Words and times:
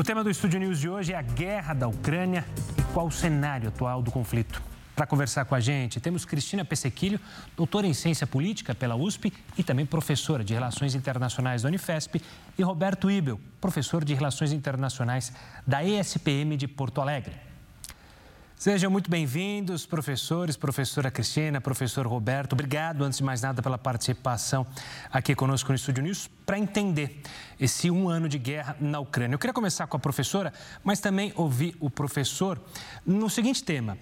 O 0.00 0.02
tema 0.02 0.24
do 0.24 0.30
Estúdio 0.30 0.58
News 0.58 0.80
de 0.80 0.88
hoje 0.88 1.12
é 1.12 1.16
a 1.18 1.20
guerra 1.20 1.74
da 1.74 1.86
Ucrânia 1.86 2.42
e 2.78 2.82
qual 2.94 3.08
o 3.08 3.12
cenário 3.12 3.68
atual 3.68 4.00
do 4.00 4.10
conflito. 4.10 4.62
Para 4.96 5.06
conversar 5.06 5.44
com 5.44 5.54
a 5.54 5.60
gente, 5.60 6.00
temos 6.00 6.24
Cristina 6.24 6.64
Pessequilho, 6.64 7.20
doutora 7.54 7.86
em 7.86 7.92
Ciência 7.92 8.26
Política 8.26 8.74
pela 8.74 8.96
USP 8.96 9.30
e 9.58 9.62
também 9.62 9.84
professora 9.84 10.42
de 10.42 10.54
Relações 10.54 10.94
Internacionais 10.94 11.60
da 11.60 11.68
Unifesp, 11.68 12.18
e 12.56 12.62
Roberto 12.62 13.10
Ibel, 13.10 13.38
professor 13.60 14.02
de 14.02 14.14
Relações 14.14 14.52
Internacionais 14.52 15.34
da 15.66 15.84
ESPM 15.84 16.56
de 16.56 16.66
Porto 16.66 17.02
Alegre. 17.02 17.49
Sejam 18.60 18.90
muito 18.90 19.10
bem-vindos, 19.10 19.86
professores, 19.86 20.54
professora 20.54 21.10
Cristina, 21.10 21.62
professor 21.62 22.06
Roberto. 22.06 22.52
Obrigado, 22.52 23.02
antes 23.02 23.16
de 23.16 23.24
mais 23.24 23.40
nada, 23.40 23.62
pela 23.62 23.78
participação 23.78 24.66
aqui 25.10 25.34
conosco 25.34 25.70
no 25.70 25.76
Estúdio 25.76 26.02
News 26.02 26.28
para 26.44 26.58
entender 26.58 27.22
esse 27.58 27.90
um 27.90 28.06
ano 28.06 28.28
de 28.28 28.38
guerra 28.38 28.76
na 28.78 29.00
Ucrânia. 29.00 29.34
Eu 29.34 29.38
queria 29.38 29.54
começar 29.54 29.86
com 29.86 29.96
a 29.96 29.98
professora, 29.98 30.52
mas 30.84 31.00
também 31.00 31.32
ouvir 31.36 31.74
o 31.80 31.88
professor 31.88 32.60
no 33.06 33.30
seguinte 33.30 33.64
tema. 33.64 33.96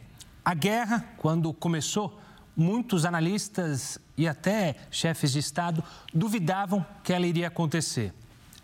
A 0.45 0.55
guerra, 0.55 1.05
quando 1.19 1.53
começou, 1.53 2.21
muitos 2.57 3.05
analistas 3.05 3.97
e 4.17 4.27
até 4.27 4.75
chefes 4.91 5.31
de 5.31 5.39
Estado 5.39 5.85
duvidavam 6.13 6.85
que 7.05 7.13
ela 7.13 7.29
iria 7.29 7.47
acontecer. 7.47 8.13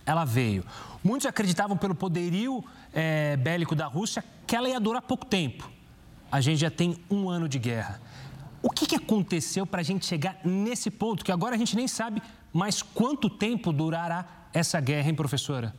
Ela 0.04 0.24
veio. 0.24 0.64
Muitos 1.04 1.26
acreditavam, 1.26 1.76
pelo 1.76 1.94
poderio 1.94 2.64
é, 2.92 3.36
bélico 3.36 3.76
da 3.76 3.86
Rússia, 3.86 4.24
que 4.44 4.56
ela 4.56 4.68
ia 4.68 4.80
durar 4.80 5.00
pouco 5.00 5.24
tempo 5.24 5.72
a 6.34 6.40
gente 6.40 6.58
já 6.58 6.70
tem 6.70 6.96
um 7.08 7.30
ano 7.30 7.48
de 7.48 7.60
guerra. 7.60 8.00
O 8.60 8.68
que, 8.68 8.86
que 8.86 8.96
aconteceu 8.96 9.64
para 9.64 9.82
a 9.82 9.84
gente 9.84 10.04
chegar 10.04 10.36
nesse 10.44 10.90
ponto, 10.90 11.24
que 11.24 11.30
agora 11.30 11.54
a 11.54 11.58
gente 11.58 11.76
nem 11.76 11.86
sabe 11.86 12.20
mais 12.52 12.82
quanto 12.82 13.30
tempo 13.30 13.72
durará 13.72 14.48
essa 14.52 14.80
guerra, 14.80 15.08
hein, 15.08 15.14
professora? 15.14 15.72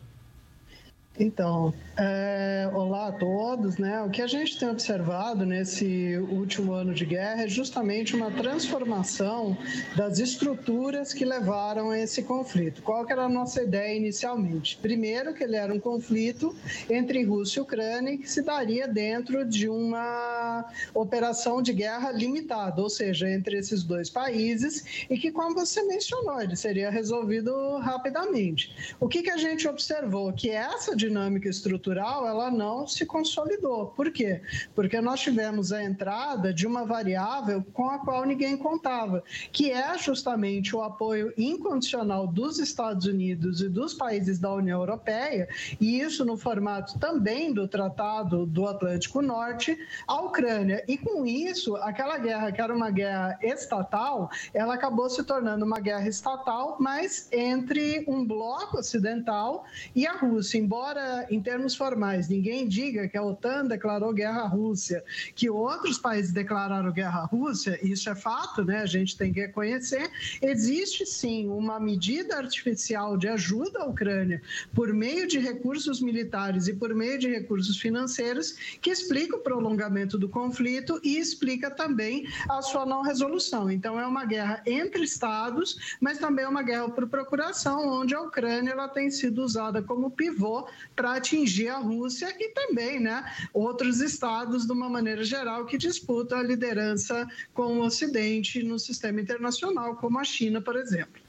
Então, 1.18 1.74
é, 1.98 2.70
olá 2.74 3.08
a 3.08 3.12
todos. 3.12 3.78
Né? 3.78 4.02
O 4.02 4.10
que 4.10 4.22
a 4.22 4.28
gente 4.28 4.60
tem 4.60 4.70
observado 4.70 5.46
nesse 5.46 6.18
último 6.30 6.74
ano 6.74 6.94
de 6.94 7.06
guerra 7.06 7.44
é 7.44 7.48
justamente 7.48 8.16
uma 8.16 8.32
transformação 8.32 9.58
das 9.96 10.20
estruturas 10.20 11.14
que 11.14 11.24
levaram 11.24 11.92
a 11.92 12.00
esse 12.00 12.24
conflito. 12.24 12.82
Qual 12.82 13.06
era 13.10 13.24
a 13.24 13.30
nossa 13.30 13.64
ideia 13.64 13.96
inicialmente? 13.96 14.78
Primeiro, 14.82 15.34
que 15.34 15.44
ele 15.44 15.56
era 15.56 15.74
um 15.74 15.80
conflito 15.80 16.54
entre 16.90 17.24
Rússia 17.24 17.60
e 17.60 17.64
Ucrânia 17.64 18.18
que 18.18 18.30
se 18.30 18.42
daria 18.42 18.88
dentro 18.88 19.46
de 19.46 19.70
uma 19.70 20.66
operação 20.94 21.62
de 21.62 21.72
guerra 21.72 22.12
limitada, 22.12 22.82
ou 22.82 22.90
seja, 22.90 23.30
entre 23.30 23.58
esses 23.58 23.84
dois 23.84 24.10
países, 24.10 25.06
e 25.10 25.18
que, 25.18 25.32
como 25.32 25.56
você 25.56 25.82
mencionou, 25.84 26.42
ele 26.42 26.56
seria 26.56 26.90
resolvido 26.90 27.78
rapidamente. 27.78 28.96
O 29.00 29.08
que, 29.08 29.22
que 29.22 29.30
a 29.30 29.38
gente 29.38 29.68
observou? 29.68 30.34
Que 30.34 30.50
essa 30.50 30.96
dinâmica 31.08 31.50
estrutural 31.50 32.28
ela 32.28 32.50
não 32.50 32.88
se 32.88 33.06
consolidou. 33.06 33.88
Por 33.88 34.12
quê? 34.12 34.42
Porque 34.74 35.00
nós 35.02 35.20
tivemos 35.20 35.72
a 35.72 35.84
entrada 35.84 36.54
de 36.54 36.66
uma 36.66 36.86
variável 36.86 37.64
com 37.74 37.90
a 37.90 38.00
qual 38.00 38.26
ninguém 38.26 38.58
contava, 38.58 39.24
que 39.52 39.72
é 39.72 39.98
justamente 39.98 40.76
o 40.76 40.82
apoio 40.82 41.34
incondicional 41.38 42.28
dos 42.28 42.60
Estados 42.60 43.06
Unidos 43.06 43.62
e 43.62 43.70
dos 43.70 43.94
países 43.94 44.40
da 44.40 44.54
União 44.54 44.80
Europeia, 44.80 45.48
e 45.80 46.00
isso 46.00 46.26
no 46.26 46.38
formato 46.38 46.98
também 47.00 47.54
do 47.54 47.68
Tratado 47.68 48.46
do 48.46 48.68
Atlântico 48.68 49.22
Norte, 49.22 49.78
à 50.08 50.22
Ucrânia. 50.22 50.84
E 50.88 50.98
com 50.98 51.26
isso, 51.26 51.76
aquela 51.78 52.18
guerra 52.18 52.52
que 52.52 52.62
era 52.62 52.74
uma 52.74 52.90
guerra 52.90 53.38
estatal, 53.42 54.30
ela 54.54 54.74
acabou 54.74 55.10
se 55.10 55.24
tornando 55.24 55.66
uma 55.66 55.80
guerra 55.80 56.08
estatal, 56.08 56.78
mas 56.80 57.28
entre 57.32 58.04
um 58.08 58.26
bloco 58.26 58.78
ocidental 58.78 59.66
e 59.96 60.06
a 60.08 60.14
Rússia. 60.14 60.58
Embora 60.58 60.95
em 61.30 61.42
termos 61.42 61.76
formais 61.76 62.28
ninguém 62.28 62.68
diga 62.68 63.08
que 63.08 63.18
a 63.18 63.24
OTAN 63.24 63.66
declarou 63.66 64.14
guerra 64.14 64.42
à 64.42 64.48
Rússia, 64.48 65.04
que 65.36 65.50
outros 65.50 65.98
países 65.98 66.32
declararam 66.32 66.92
guerra 66.92 67.22
à 67.22 67.26
Rússia, 67.26 67.80
isso 67.82 68.10
é 68.10 68.16
fato, 68.16 68.64
né? 68.64 68.80
A 68.80 68.86
gente 68.86 69.18
tem 69.18 69.34
que 69.34 69.40
reconhecer. 69.40 70.10
Existe 70.42 71.06
sim 71.06 71.50
uma 71.50 71.80
medida 71.80 72.38
artificial 72.38 73.18
de 73.18 73.28
ajuda 73.28 73.80
à 73.80 73.86
Ucrânia 73.86 74.42
por 74.74 74.94
meio 74.94 75.28
de 75.28 75.40
recursos 75.40 76.02
militares 76.02 76.68
e 76.68 76.74
por 76.74 76.94
meio 76.94 77.18
de 77.18 77.30
recursos 77.30 77.78
financeiros 77.78 78.78
que 78.82 78.90
explica 78.90 79.36
o 79.36 79.40
prolongamento 79.40 80.18
do 80.18 80.30
conflito 80.30 81.00
e 81.04 81.18
explica 81.18 81.70
também 81.70 82.28
a 82.50 82.62
sua 82.62 82.86
não 82.86 83.02
resolução. 83.02 83.70
Então 83.70 84.00
é 84.00 84.06
uma 84.06 84.26
guerra 84.26 84.62
entre 84.66 85.04
estados, 85.04 85.98
mas 86.00 86.18
também 86.18 86.46
é 86.46 86.48
uma 86.48 86.64
guerra 86.64 86.90
por 86.90 87.08
procuração, 87.08 87.88
onde 87.88 88.14
a 88.14 88.22
Ucrânia 88.22 88.72
ela 88.72 88.88
tem 88.88 89.10
sido 89.10 89.44
usada 89.44 89.82
como 89.82 90.12
pivô 90.12 90.68
para 90.96 91.16
atingir 91.16 91.70
a 91.70 91.78
Rússia 91.78 92.34
e 92.40 92.50
também 92.50 93.00
né, 93.00 93.24
outros 93.54 94.02
estados, 94.02 94.66
de 94.66 94.72
uma 94.72 94.90
maneira 94.90 95.24
geral, 95.24 95.66
que 95.66 95.78
disputam 95.78 96.40
a 96.40 96.44
liderança 96.44 97.28
com 97.54 97.80
o 97.80 97.86
Ocidente 97.86 98.62
no 98.64 98.78
sistema 98.78 99.22
internacional, 99.22 99.96
como 99.96 100.20
a 100.20 100.24
China, 100.24 100.62
por 100.62 100.76
exemplo. 100.76 101.22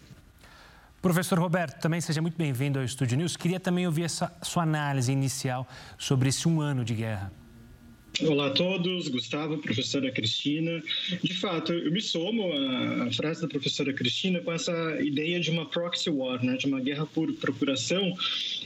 Professor 1.01 1.39
Roberto, 1.39 1.81
também 1.81 2.01
seja 2.01 2.21
muito 2.21 2.37
bem-vindo 2.37 2.81
ao 2.81 2.85
Estúdio 2.85 3.17
News. 3.17 3.37
Queria 3.37 3.61
também 3.61 3.87
ouvir 3.87 4.03
essa 4.03 4.35
sua 4.43 4.65
análise 4.65 5.13
inicial 5.13 5.67
sobre 5.97 6.31
esse 6.31 6.49
um 6.49 6.61
ano 6.61 6.85
de 6.85 6.95
guerra. 6.95 7.31
Olá 8.23 8.47
a 8.47 8.51
todos, 8.51 9.09
Gustavo, 9.09 9.59
professora 9.59 10.11
Cristina. 10.11 10.83
De 11.23 11.35
fato, 11.35 11.75
eu 11.75 11.93
me 11.93 12.01
somo 12.01 12.51
à 13.03 13.13
frase 13.13 13.43
da 13.43 13.49
professora 13.49 13.93
Cristina 13.93 14.41
com 14.41 14.51
essa 14.51 14.73
ideia 15.03 15.39
de 15.39 15.51
uma 15.51 15.67
proxy 15.67 16.09
war, 16.09 16.43
né, 16.43 16.57
de 16.57 16.65
uma 16.65 16.81
guerra 16.81 17.05
por 17.05 17.31
procuração, 17.35 18.17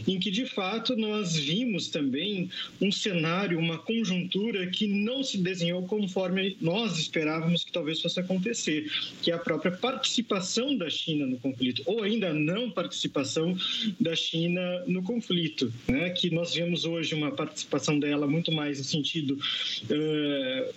em 0.07 0.21
que 0.21 0.31
de 0.31 0.47
fato 0.47 0.95
nós 0.95 1.35
vimos 1.37 1.89
também 1.89 2.49
um 2.81 2.93
cenário, 2.93 3.59
uma 3.59 3.77
conjuntura 3.77 4.69
que 4.69 4.87
não 4.87 5.25
se 5.25 5.37
desenhou 5.39 5.83
conforme 5.85 6.57
nós 6.61 6.97
esperávamos 6.97 7.65
que 7.65 7.73
talvez 7.73 8.01
fosse 8.01 8.21
acontecer, 8.21 8.89
que 9.21 9.33
é 9.33 9.35
a 9.35 9.39
própria 9.39 9.73
participação 9.73 10.77
da 10.77 10.89
China 10.89 11.27
no 11.27 11.39
conflito, 11.39 11.83
ou 11.87 12.05
ainda 12.05 12.33
não 12.33 12.71
participação 12.71 13.57
da 13.99 14.15
China 14.15 14.85
no 14.87 15.03
conflito, 15.03 15.73
né, 15.89 16.11
que 16.11 16.31
nós 16.31 16.55
vemos 16.55 16.85
hoje 16.85 17.17
uma 17.17 17.33
participação 17.33 17.99
dela 17.99 18.29
muito 18.29 18.53
mais 18.53 18.79
no 18.79 18.85
sentido 18.85 19.40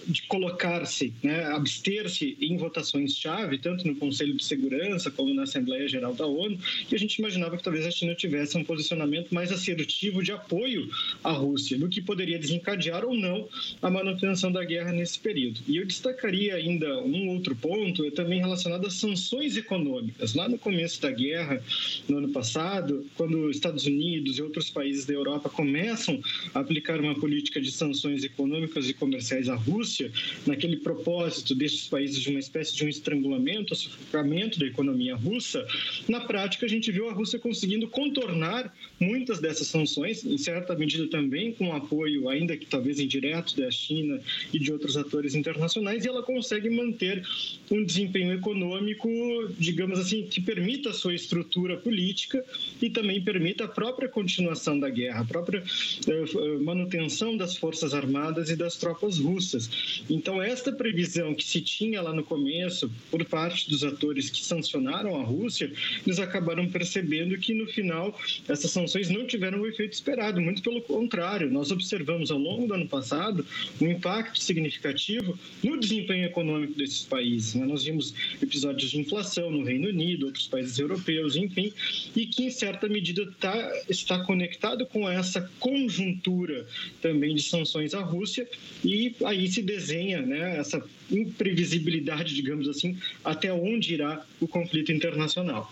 de 0.07 0.21
colocar-se, 0.23 1.13
né, 1.21 1.45
abster-se 1.45 2.37
em 2.39 2.57
votações-chave, 2.57 3.57
tanto 3.57 3.87
no 3.87 3.95
Conselho 3.95 4.33
de 4.35 4.43
Segurança 4.43 5.11
como 5.11 5.33
na 5.33 5.43
Assembleia 5.43 5.87
Geral 5.87 6.13
da 6.13 6.25
ONU, 6.25 6.57
e 6.91 6.95
a 6.95 6.99
gente 6.99 7.15
imaginava 7.15 7.57
que 7.57 7.63
talvez 7.63 7.85
a 7.85 7.91
China 7.91 8.15
tivesse 8.15 8.57
um 8.57 8.63
posicionamento 8.63 9.33
mais 9.33 9.51
assertivo 9.51 10.23
de 10.23 10.31
apoio 10.31 10.89
à 11.23 11.31
Rússia, 11.31 11.77
no 11.77 11.89
que 11.89 12.01
poderia 12.01 12.39
desencadear 12.39 13.05
ou 13.05 13.15
não 13.15 13.47
a 13.81 13.89
manutenção 13.89 14.51
da 14.51 14.63
guerra 14.63 14.91
nesse 14.91 15.19
período. 15.19 15.61
E 15.67 15.77
eu 15.77 15.85
destacaria 15.85 16.55
ainda 16.55 17.01
um 17.01 17.29
outro 17.29 17.55
ponto, 17.55 18.05
é 18.05 18.11
também 18.11 18.39
relacionado 18.39 18.85
às 18.85 18.93
sanções 18.95 19.57
econômicas. 19.57 20.33
Lá 20.33 20.47
no 20.47 20.57
começo 20.57 21.01
da 21.01 21.11
guerra, 21.11 21.61
no 22.07 22.17
ano 22.17 22.29
passado, 22.29 23.05
quando 23.15 23.47
os 23.47 23.55
Estados 23.55 23.85
Unidos 23.85 24.37
e 24.37 24.41
outros 24.41 24.69
países 24.69 25.05
da 25.05 25.13
Europa 25.13 25.49
começam 25.49 26.21
a 26.53 26.59
aplicar 26.59 26.99
uma 26.99 27.15
política 27.15 27.61
de 27.61 27.71
sanções 27.71 28.23
econômicas, 28.23 28.42
econômicas 28.43 28.89
e 28.89 28.93
comerciais 28.93 29.47
à 29.47 29.55
Rússia, 29.55 30.11
naquele 30.45 30.77
propósito 30.77 31.55
desses 31.55 31.87
países 31.87 32.21
de 32.21 32.29
uma 32.29 32.39
espécie 32.39 32.75
de 32.75 32.85
um 32.85 32.89
estrangulamento, 32.89 33.73
sufocamento 33.73 34.59
da 34.59 34.65
economia 34.65 35.15
russa, 35.15 35.65
na 36.07 36.21
prática 36.21 36.65
a 36.65 36.69
gente 36.69 36.91
viu 36.91 37.09
a 37.09 37.13
Rússia 37.13 37.39
conseguindo 37.39 37.87
contornar 37.87 38.73
muitas 38.99 39.39
dessas 39.39 39.67
sanções, 39.67 40.25
em 40.25 40.37
certa 40.37 40.75
medida 40.75 41.07
também 41.07 41.53
com 41.53 41.69
o 41.69 41.73
apoio, 41.73 42.27
ainda 42.29 42.57
que 42.57 42.65
talvez 42.65 42.99
indireto, 42.99 43.55
da 43.55 43.71
China 43.71 44.19
e 44.53 44.59
de 44.59 44.71
outros 44.71 44.97
atores 44.97 45.35
internacionais, 45.35 46.03
e 46.03 46.07
ela 46.07 46.21
consegue 46.21 46.69
manter 46.69 47.23
um 47.71 47.83
desempenho 47.83 48.33
econômico, 48.33 49.09
digamos 49.57 49.99
assim, 49.99 50.23
que 50.23 50.41
permita 50.41 50.89
a 50.89 50.93
sua 50.93 51.13
estrutura 51.13 51.77
política 51.77 52.43
e 52.81 52.89
também 52.89 53.21
permita 53.21 53.65
a 53.65 53.67
própria 53.67 54.09
continuação 54.09 54.79
da 54.79 54.89
guerra, 54.89 55.21
a 55.21 55.25
própria 55.25 55.63
uh, 55.63 56.63
manutenção 56.63 57.37
das 57.37 57.55
forças 57.55 57.93
armadas 57.93 58.32
e 58.49 58.55
das 58.55 58.75
tropas 58.77 59.19
russas. 59.19 60.03
Então, 60.09 60.41
esta 60.41 60.71
previsão 60.71 61.33
que 61.33 61.43
se 61.43 61.61
tinha 61.61 62.01
lá 62.01 62.13
no 62.13 62.23
começo, 62.23 62.91
por 63.09 63.23
parte 63.25 63.69
dos 63.69 63.83
atores 63.83 64.29
que 64.29 64.43
sancionaram 64.43 65.19
a 65.19 65.23
Rússia, 65.23 65.71
eles 66.05 66.19
acabaram 66.19 66.67
percebendo 66.67 67.37
que, 67.37 67.53
no 67.53 67.67
final, 67.67 68.17
essas 68.47 68.71
sanções 68.71 69.09
não 69.09 69.25
tiveram 69.25 69.61
o 69.61 69.67
efeito 69.67 69.93
esperado, 69.93 70.41
muito 70.41 70.61
pelo 70.61 70.81
contrário. 70.81 71.49
Nós 71.49 71.71
observamos 71.71 72.31
ao 72.31 72.37
longo 72.39 72.67
do 72.67 72.73
ano 72.73 72.87
passado 72.87 73.45
um 73.79 73.87
impacto 73.87 74.39
significativo 74.39 75.37
no 75.63 75.79
desempenho 75.79 76.25
econômico 76.25 76.73
desses 76.73 77.03
países. 77.03 77.55
Né? 77.55 77.65
Nós 77.65 77.83
vimos 77.83 78.13
episódios 78.41 78.91
de 78.91 78.99
inflação 78.99 79.51
no 79.51 79.63
Reino 79.63 79.89
Unido, 79.89 80.25
outros 80.25 80.47
países 80.47 80.77
europeus, 80.79 81.35
enfim, 81.35 81.71
e 82.15 82.25
que, 82.25 82.45
em 82.45 82.51
certa 82.51 82.87
medida, 82.87 83.31
tá, 83.39 83.83
está 83.89 84.23
conectado 84.23 84.85
com 84.85 85.09
essa 85.09 85.49
conjuntura 85.59 86.65
também 87.01 87.35
de 87.35 87.41
sanções 87.41 87.93
à 87.93 88.01
Rússia 88.01 88.22
Rússia 88.23 88.47
e 88.83 89.13
aí 89.25 89.51
se 89.51 89.61
desenha 89.61 90.21
né, 90.21 90.57
essa 90.57 90.81
imprevisibilidade, 91.11 92.33
digamos 92.33 92.69
assim, 92.69 92.97
até 93.23 93.51
onde 93.51 93.93
irá 93.93 94.25
o 94.39 94.47
conflito 94.47 94.91
internacional. 94.93 95.71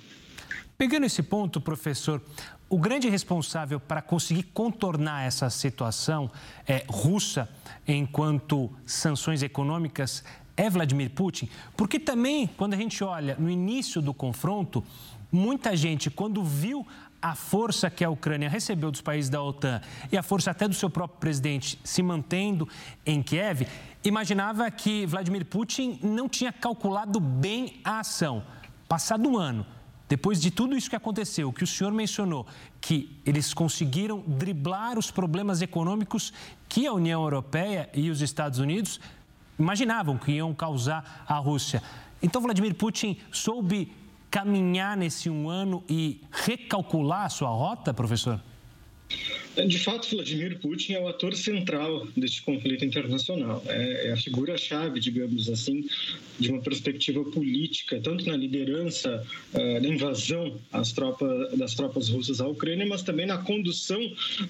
Pegando 0.78 1.06
esse 1.06 1.24
ponto, 1.24 1.62
professor, 1.62 2.22
o 2.70 2.78
grande 2.78 3.08
responsável 3.08 3.80
para 3.80 4.02
conseguir 4.02 4.44
contornar 4.54 5.26
essa 5.26 5.50
situação 5.50 6.30
é, 6.68 6.84
russa 6.88 7.48
enquanto 7.88 8.70
sanções 8.86 9.42
econômicas 9.42 10.24
é 10.58 10.70
Vladimir 10.70 11.12
Putin, 11.12 11.48
porque 11.78 11.98
também, 12.00 12.48
quando 12.58 12.74
a 12.74 12.78
gente 12.78 13.02
olha 13.04 13.36
no 13.40 13.50
início 13.50 14.02
do 14.02 14.14
confronto, 14.14 14.84
muita 15.32 15.76
gente, 15.78 16.10
quando 16.10 16.44
viu 16.44 16.86
a 17.22 17.36
força 17.36 17.90
que 17.90 18.04
a 18.04 18.10
Ucrânia 18.10 18.50
recebeu 18.50 18.90
dos 18.90 19.02
países 19.02 19.30
da 19.30 19.42
OTAN 19.42 19.80
e 20.12 20.18
a 20.18 20.24
força 20.24 20.52
até 20.52 20.68
do 20.68 20.74
seu 20.74 20.90
próprio 20.90 21.20
presidente 21.20 21.78
se 21.84 22.02
mantendo 22.02 22.68
em 23.06 23.22
Kiev, 23.22 23.68
imaginava 24.04 24.70
que 24.72 25.06
Vladimir 25.06 25.46
Putin 25.46 26.00
não 26.02 26.28
tinha 26.28 26.52
calculado 26.52 27.20
bem 27.20 27.80
a 27.84 28.00
ação. 28.00 28.44
Passado 28.88 29.30
um 29.30 29.38
ano, 29.38 29.66
depois 30.10 30.42
de 30.42 30.52
tudo 30.52 30.76
isso 30.76 30.90
que 30.90 30.96
aconteceu, 30.96 31.54
que 31.54 31.64
o 31.64 31.68
senhor 31.68 31.94
mencionou, 31.94 32.46
que 32.82 33.18
eles 33.26 33.54
conseguiram 33.54 34.22
driblar 34.28 34.98
os 34.98 35.12
problemas 35.12 35.62
econômicos 35.62 36.34
que 36.68 36.88
a 36.88 36.94
União 36.94 37.22
Europeia 37.22 37.90
e 37.94 38.10
os 38.10 38.22
Estados 38.22 38.60
Unidos 38.60 39.00
imaginavam 39.58 40.18
que 40.18 40.34
iam 40.34 40.54
causar 40.54 41.24
à 41.28 41.36
Rússia. 41.36 41.82
Então, 42.22 42.42
Vladimir 42.42 42.76
Putin 42.76 43.18
soube 43.32 43.94
caminhar 44.32 44.96
nesse 44.96 45.30
um 45.30 45.50
ano 45.50 45.84
e 45.90 46.22
recalcular 46.32 47.26
a 47.26 47.30
sua 47.30 47.50
rota, 47.50 47.94
professor? 47.94 48.42
De 49.68 49.80
fato, 49.80 50.08
Vladimir 50.10 50.60
Putin 50.60 50.94
é 50.94 51.00
o 51.00 51.10
ator 51.10 51.36
central 51.36 52.08
deste 52.16 52.42
conflito 52.42 52.86
internacional. 52.86 53.62
É, 53.68 54.08
é 54.08 54.12
a 54.14 54.18
figura-chave, 54.18 55.00
digamos 55.00 55.50
assim, 55.50 55.86
de 56.40 56.50
uma 56.50 56.62
perspectiva 56.62 57.22
política, 57.26 58.00
tanto 58.02 58.26
na 58.26 58.36
liderança 58.38 59.26
da 59.54 59.88
invasão 59.88 60.58
às 60.72 60.94
tropas, 60.94 61.58
das 61.58 61.76
tropas 61.76 62.08
russas 62.08 62.40
à 62.40 62.48
Ucrânia, 62.48 62.86
mas 62.86 63.04
também 63.04 63.26
na 63.26 63.40
condução 63.40 64.00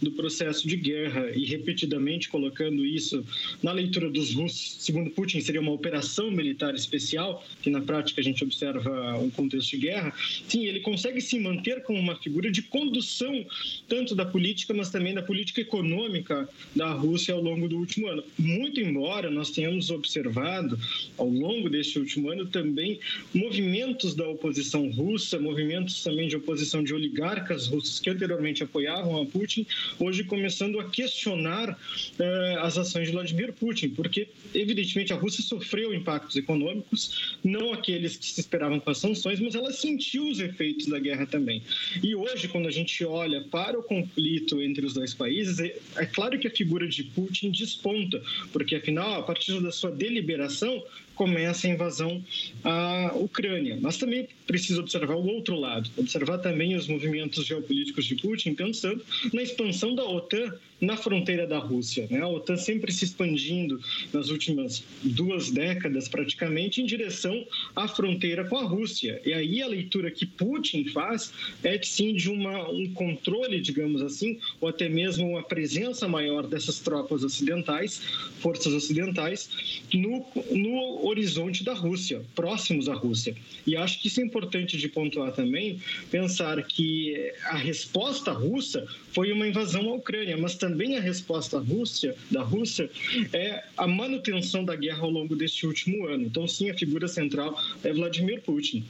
do 0.02 0.12
processo 0.12 0.68
de 0.68 0.78
guerra 0.78 1.32
e 1.36 1.46
repetidamente 1.46 2.30
colocando 2.30 2.86
isso 2.86 3.26
na 3.64 3.72
leitura 3.72 4.10
dos 4.10 4.34
russos. 4.36 4.78
Segundo 4.80 5.10
Putin, 5.10 5.42
seria 5.42 5.62
uma 5.62 5.72
operação 5.72 6.30
militar 6.30 6.76
especial, 6.76 7.44
que 7.62 7.70
na 7.70 7.82
prática 7.82 8.22
a 8.22 8.24
gente 8.24 8.44
observa 8.44 9.18
um 9.18 9.30
contexto 9.30 9.72
de 9.72 9.78
guerra. 9.78 10.14
Sim, 10.48 10.66
ele 10.66 10.80
consegue 10.80 11.20
se 11.20 11.40
manter 11.40 11.82
como 11.84 12.00
uma 12.00 12.16
figura 12.16 12.52
de 12.52 12.62
condução 12.62 13.46
tanto 13.88 14.14
da 14.14 14.26
política, 14.26 14.51
mas 14.74 14.90
também 14.90 15.14
da 15.14 15.22
política 15.22 15.62
econômica 15.62 16.48
da 16.76 16.92
Rússia 16.92 17.34
ao 17.34 17.42
longo 17.42 17.68
do 17.68 17.78
último 17.78 18.08
ano. 18.08 18.24
Muito 18.38 18.80
embora 18.80 19.30
nós 19.30 19.52
tenhamos 19.52 19.90
observado 19.90 20.78
ao 21.18 21.28
longo 21.28 21.70
deste 21.70 22.00
último 22.00 22.30
ano 22.30 22.46
também 22.46 23.00
movimentos 23.34 24.16
da 24.16 24.28
oposição 24.28 24.90
russa, 24.92 25.40
movimentos 25.40 26.04
também 26.04 26.28
de 26.28 26.36
oposição 26.36 26.84
de 26.84 26.94
oligarcas 26.94 27.68
russos 27.68 28.00
que 28.00 28.10
anteriormente 28.10 28.64
apoiavam 28.64 29.22
a 29.22 29.26
Putin, 29.26 29.66
hoje 30.00 30.24
começando 30.24 30.80
a 30.80 30.90
questionar 30.90 31.78
eh, 32.20 32.58
as 32.62 32.78
ações 32.78 33.08
de 33.08 33.14
Vladimir 33.14 33.54
Putin, 33.54 33.90
porque 33.90 34.28
evidentemente 34.54 35.14
a 35.14 35.16
Rússia 35.16 35.44
sofreu 35.44 35.94
impactos 35.94 36.36
econômicos, 36.36 37.38
não 37.44 37.74
aqueles 37.74 38.18
que 38.18 38.26
se 38.26 38.40
esperavam 38.42 38.80
com 38.80 38.90
as 38.90 38.98
sanções, 38.98 39.40
mas 39.40 39.56
ela 39.56 39.72
sentiu 39.72 40.28
os 40.28 40.40
efeitos 40.40 40.88
da 40.88 41.00
guerra 41.00 41.26
também. 41.26 41.62
E 42.04 42.16
hoje, 42.16 42.48
quando 42.48 42.68
a 42.68 42.72
gente 42.72 43.04
olha 43.06 43.42
para 43.50 43.80
o 43.80 43.84
conflito 43.84 44.41
entre 44.42 44.82
entre 44.82 44.86
os 44.86 44.94
dois 44.94 45.14
países, 45.14 45.60
é, 45.60 45.76
é 45.98 46.06
claro 46.06 46.38
que 46.40 46.48
a 46.48 46.52
figura 46.52 46.88
de 46.88 47.04
Putin 47.04 47.52
desponta, 47.52 48.22
porque 48.52 48.76
afinal, 48.76 49.20
a 49.20 49.24
partir 49.24 49.60
da 49.62 49.72
sua 49.72 49.92
deliberação, 49.92 50.84
começa 51.16 51.68
a 51.68 51.70
invasão 51.70 52.24
à 52.64 53.12
Ucrânia. 53.16 53.78
Mas 53.82 53.98
também 53.98 54.28
precisa 54.46 54.80
observar 54.80 55.16
o 55.16 55.26
outro 55.26 55.56
lado, 55.60 55.90
observar 55.98 56.40
também 56.40 56.76
os 56.76 56.88
movimentos 56.88 57.46
geopolíticos 57.46 58.06
de 58.06 58.16
Putin, 58.16 58.54
pensando 58.54 59.04
na 59.34 59.42
expansão 59.42 59.96
da 59.96 60.04
OTAN 60.04 60.54
na 60.82 60.98
fronteira 60.98 61.46
da 61.46 61.60
Rússia. 61.60 62.08
Né? 62.10 62.20
A 62.20 62.28
OTAN 62.28 62.58
sempre 62.58 62.92
se 62.92 63.06
expandindo 63.06 63.80
nas 64.12 64.30
últimas 64.30 64.84
duas 65.04 65.52
décadas, 65.52 66.10
praticamente, 66.10 66.82
em 66.82 66.86
direção 66.86 67.46
à 67.76 67.88
fronteira 67.88 68.44
com 68.46 68.58
a 68.58 68.64
Rússia. 68.64 69.22
E 69.24 69.32
aí 69.32 69.62
a 69.62 69.68
leitura 69.68 70.10
que 70.10 70.26
Putin 70.26 70.86
faz 70.86 71.32
é 71.64 71.78
que 71.78 71.88
sim 71.88 72.16
de 72.16 72.30
uma, 72.30 72.68
um 72.70 72.92
controle, 72.94 73.62
digamos 73.62 74.02
assim, 74.02 74.40
ou 74.60 74.70
até 74.70 74.90
mesmo 74.90 75.30
uma 75.30 75.44
presença 75.44 76.08
maior 76.08 76.48
dessas 76.48 76.80
tropas 76.80 77.24
ocidentais, 77.24 78.02
forças 78.40 78.74
ocidentais, 78.74 79.50
no, 79.94 80.26
no 80.52 81.01
horizonte 81.06 81.64
da 81.64 81.74
Rússia, 81.74 82.22
próximos 82.36 82.88
à 82.88 82.94
Rússia. 82.94 83.36
E 83.66 83.76
acho 83.76 84.02
que 84.02 84.08
isso 84.08 84.22
é 84.22 84.24
importante 84.24 84.78
de 84.78 84.88
pontuar 84.88 85.32
também, 85.32 85.80
pensar 86.10 86.62
que 86.64 87.32
a 87.46 87.56
resposta 87.56 88.32
russa 88.32 88.86
foi 89.12 89.32
uma 89.32 89.48
invasão 89.48 89.90
à 89.90 89.96
Ucrânia, 89.96 90.38
mas 90.38 90.56
também 90.56 90.98
a 90.98 91.02
resposta 91.02 91.60
Rússia, 91.60 92.16
da 92.30 92.44
Rússia 92.44 92.90
é 93.34 93.64
a 93.78 93.88
manutenção 93.88 94.64
da 94.64 94.76
guerra 94.76 95.02
ao 95.02 95.10
longo 95.10 95.36
deste 95.36 95.66
último 95.66 96.08
ano. 96.08 96.24
Então, 96.24 96.48
sim, 96.48 96.70
a 96.70 96.74
figura 96.74 97.08
central 97.08 97.58
é 97.84 97.94
Vladimir 97.94 98.42
Putin. 98.42 98.86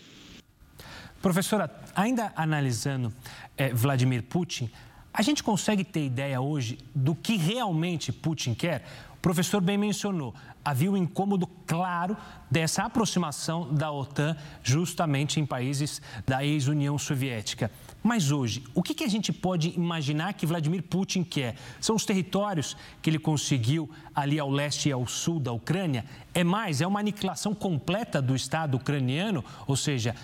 Professora, 1.21 1.69
ainda 1.95 2.33
analisando 2.35 3.13
é, 3.55 3.71
Vladimir 3.73 4.23
Putin, 4.23 4.69
a 5.13 5.21
gente 5.21 5.43
consegue 5.43 5.83
ter 5.83 6.05
ideia 6.05 6.39
hoje 6.39 6.77
do 6.95 7.13
que 7.13 7.35
realmente 7.35 8.11
Putin 8.11 8.53
quer? 8.53 8.83
Professor 9.21 9.62
bem 9.62 9.77
mencionou, 9.77 10.33
havia 10.65 10.91
um 10.91 10.97
incômodo 10.97 11.45
claro 11.68 12.18
dessa 12.50 12.83
aproximação 12.83 13.71
da 13.71 13.91
OTAN 13.91 14.35
justamente 14.63 15.39
em 15.39 15.45
países 15.45 16.01
da 16.25 16.44
ex-União 16.44 16.97
Soviética. 16.97 17.69
Mas 18.01 18.31
hoje, 18.31 18.63
o 18.73 18.81
que, 18.81 19.03
a 19.03 19.07
gente 19.07 19.31
pode 19.31 19.69
imaginar 19.75 20.33
que 20.33 20.47
Vladimir 20.47 20.81
Putin 20.81 21.23
quer? 21.23 21.56
São 21.79 21.95
os 21.95 22.03
territórios 22.03 22.75
que 23.00 23.12
ele 23.12 23.19
conseguiu 23.19 23.88
ali 24.15 24.39
ao 24.39 24.50
leste 24.50 24.89
e 24.89 24.91
ao 24.91 25.06
sul 25.06 25.39
da 25.39 25.51
Ucrânia? 25.51 26.03
É 26.33 26.44
mais, 26.44 26.81
é 26.81 26.88
uma 26.88 27.00
aniquilação 27.00 27.53
completa 27.53 28.19
do 28.19 28.35
Estado 28.35 28.75
ucraniano, 28.75 29.45
ou 29.68 29.75
seja, 29.75 30.15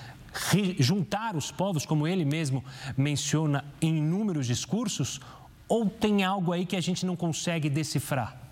juntar 0.79 1.35
os 1.35 1.51
povos, 1.51 1.85
como 1.85 2.07
ele 2.07 2.25
mesmo 2.25 2.65
menciona 2.97 3.63
em 3.79 3.97
inúmeros 3.97 4.47
discursos? 4.47 5.21
Ou 5.69 5.87
tem 5.87 6.23
algo 6.23 6.51
aí 6.51 6.65
que 6.65 6.75
a 6.75 6.81
gente 6.81 7.05
não 7.05 7.15
consegue 7.15 7.69
decifrar? 7.69 8.46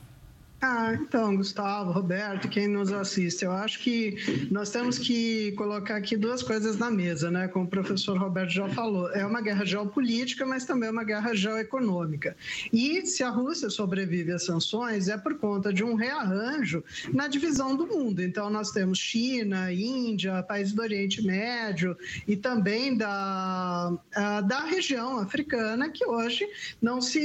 Ah, 0.62 0.94
então, 0.94 1.36
Gustavo, 1.36 1.92
Roberto, 1.92 2.48
quem 2.48 2.68
nos 2.68 2.92
assiste, 2.92 3.44
eu 3.44 3.52
acho 3.52 3.80
que 3.80 4.48
nós 4.50 4.69
temos 4.69 4.98
que 4.98 5.52
colocar 5.52 5.98
aqui 5.98 6.16
duas 6.16 6.42
coisas 6.42 6.78
na 6.78 6.90
mesa, 6.90 7.30
né? 7.30 7.48
Como 7.48 7.66
o 7.66 7.69
professor 7.69 8.18
Roberto 8.18 8.52
já 8.52 8.69
falou, 8.69 9.12
é 9.12 9.25
uma 9.25 9.42
guerra 9.42 9.66
geopolítica, 9.66 10.45
mas 10.45 10.66
também 10.66 10.90
é 10.90 10.92
uma 10.92 11.04
guerra 11.04 11.35
geoeconômica. 11.35 12.35
E 12.71 13.06
se 13.06 13.21
a 13.21 13.30
Rússia 13.30 13.69
sobrevive 13.69 14.31
às 14.31 14.45
sanções, 14.45 15.07
é 15.07 15.18
por 15.18 15.35
conta 15.38 15.74
de 15.74 15.83
um 15.83 15.94
rearranjo 15.94 16.83
na 17.14 17.28
divisão 17.28 17.76
do 17.76 17.85
mundo. 17.85 18.21
Então, 18.21 18.50
nós 18.50 18.71
temos 18.71 18.97
China, 18.97 19.71
Índia, 19.71 20.42
países 20.42 20.74
do 20.74 20.81
Oriente 20.81 21.21
Médio 21.21 21.95
e 22.28 22.35
também 22.35 22.97
da, 22.97 23.94
da 24.47 24.66
região 24.66 25.19
africana, 25.19 25.90
que 25.90 26.06
hoje 26.06 26.47
não 26.81 27.02
se 27.02 27.19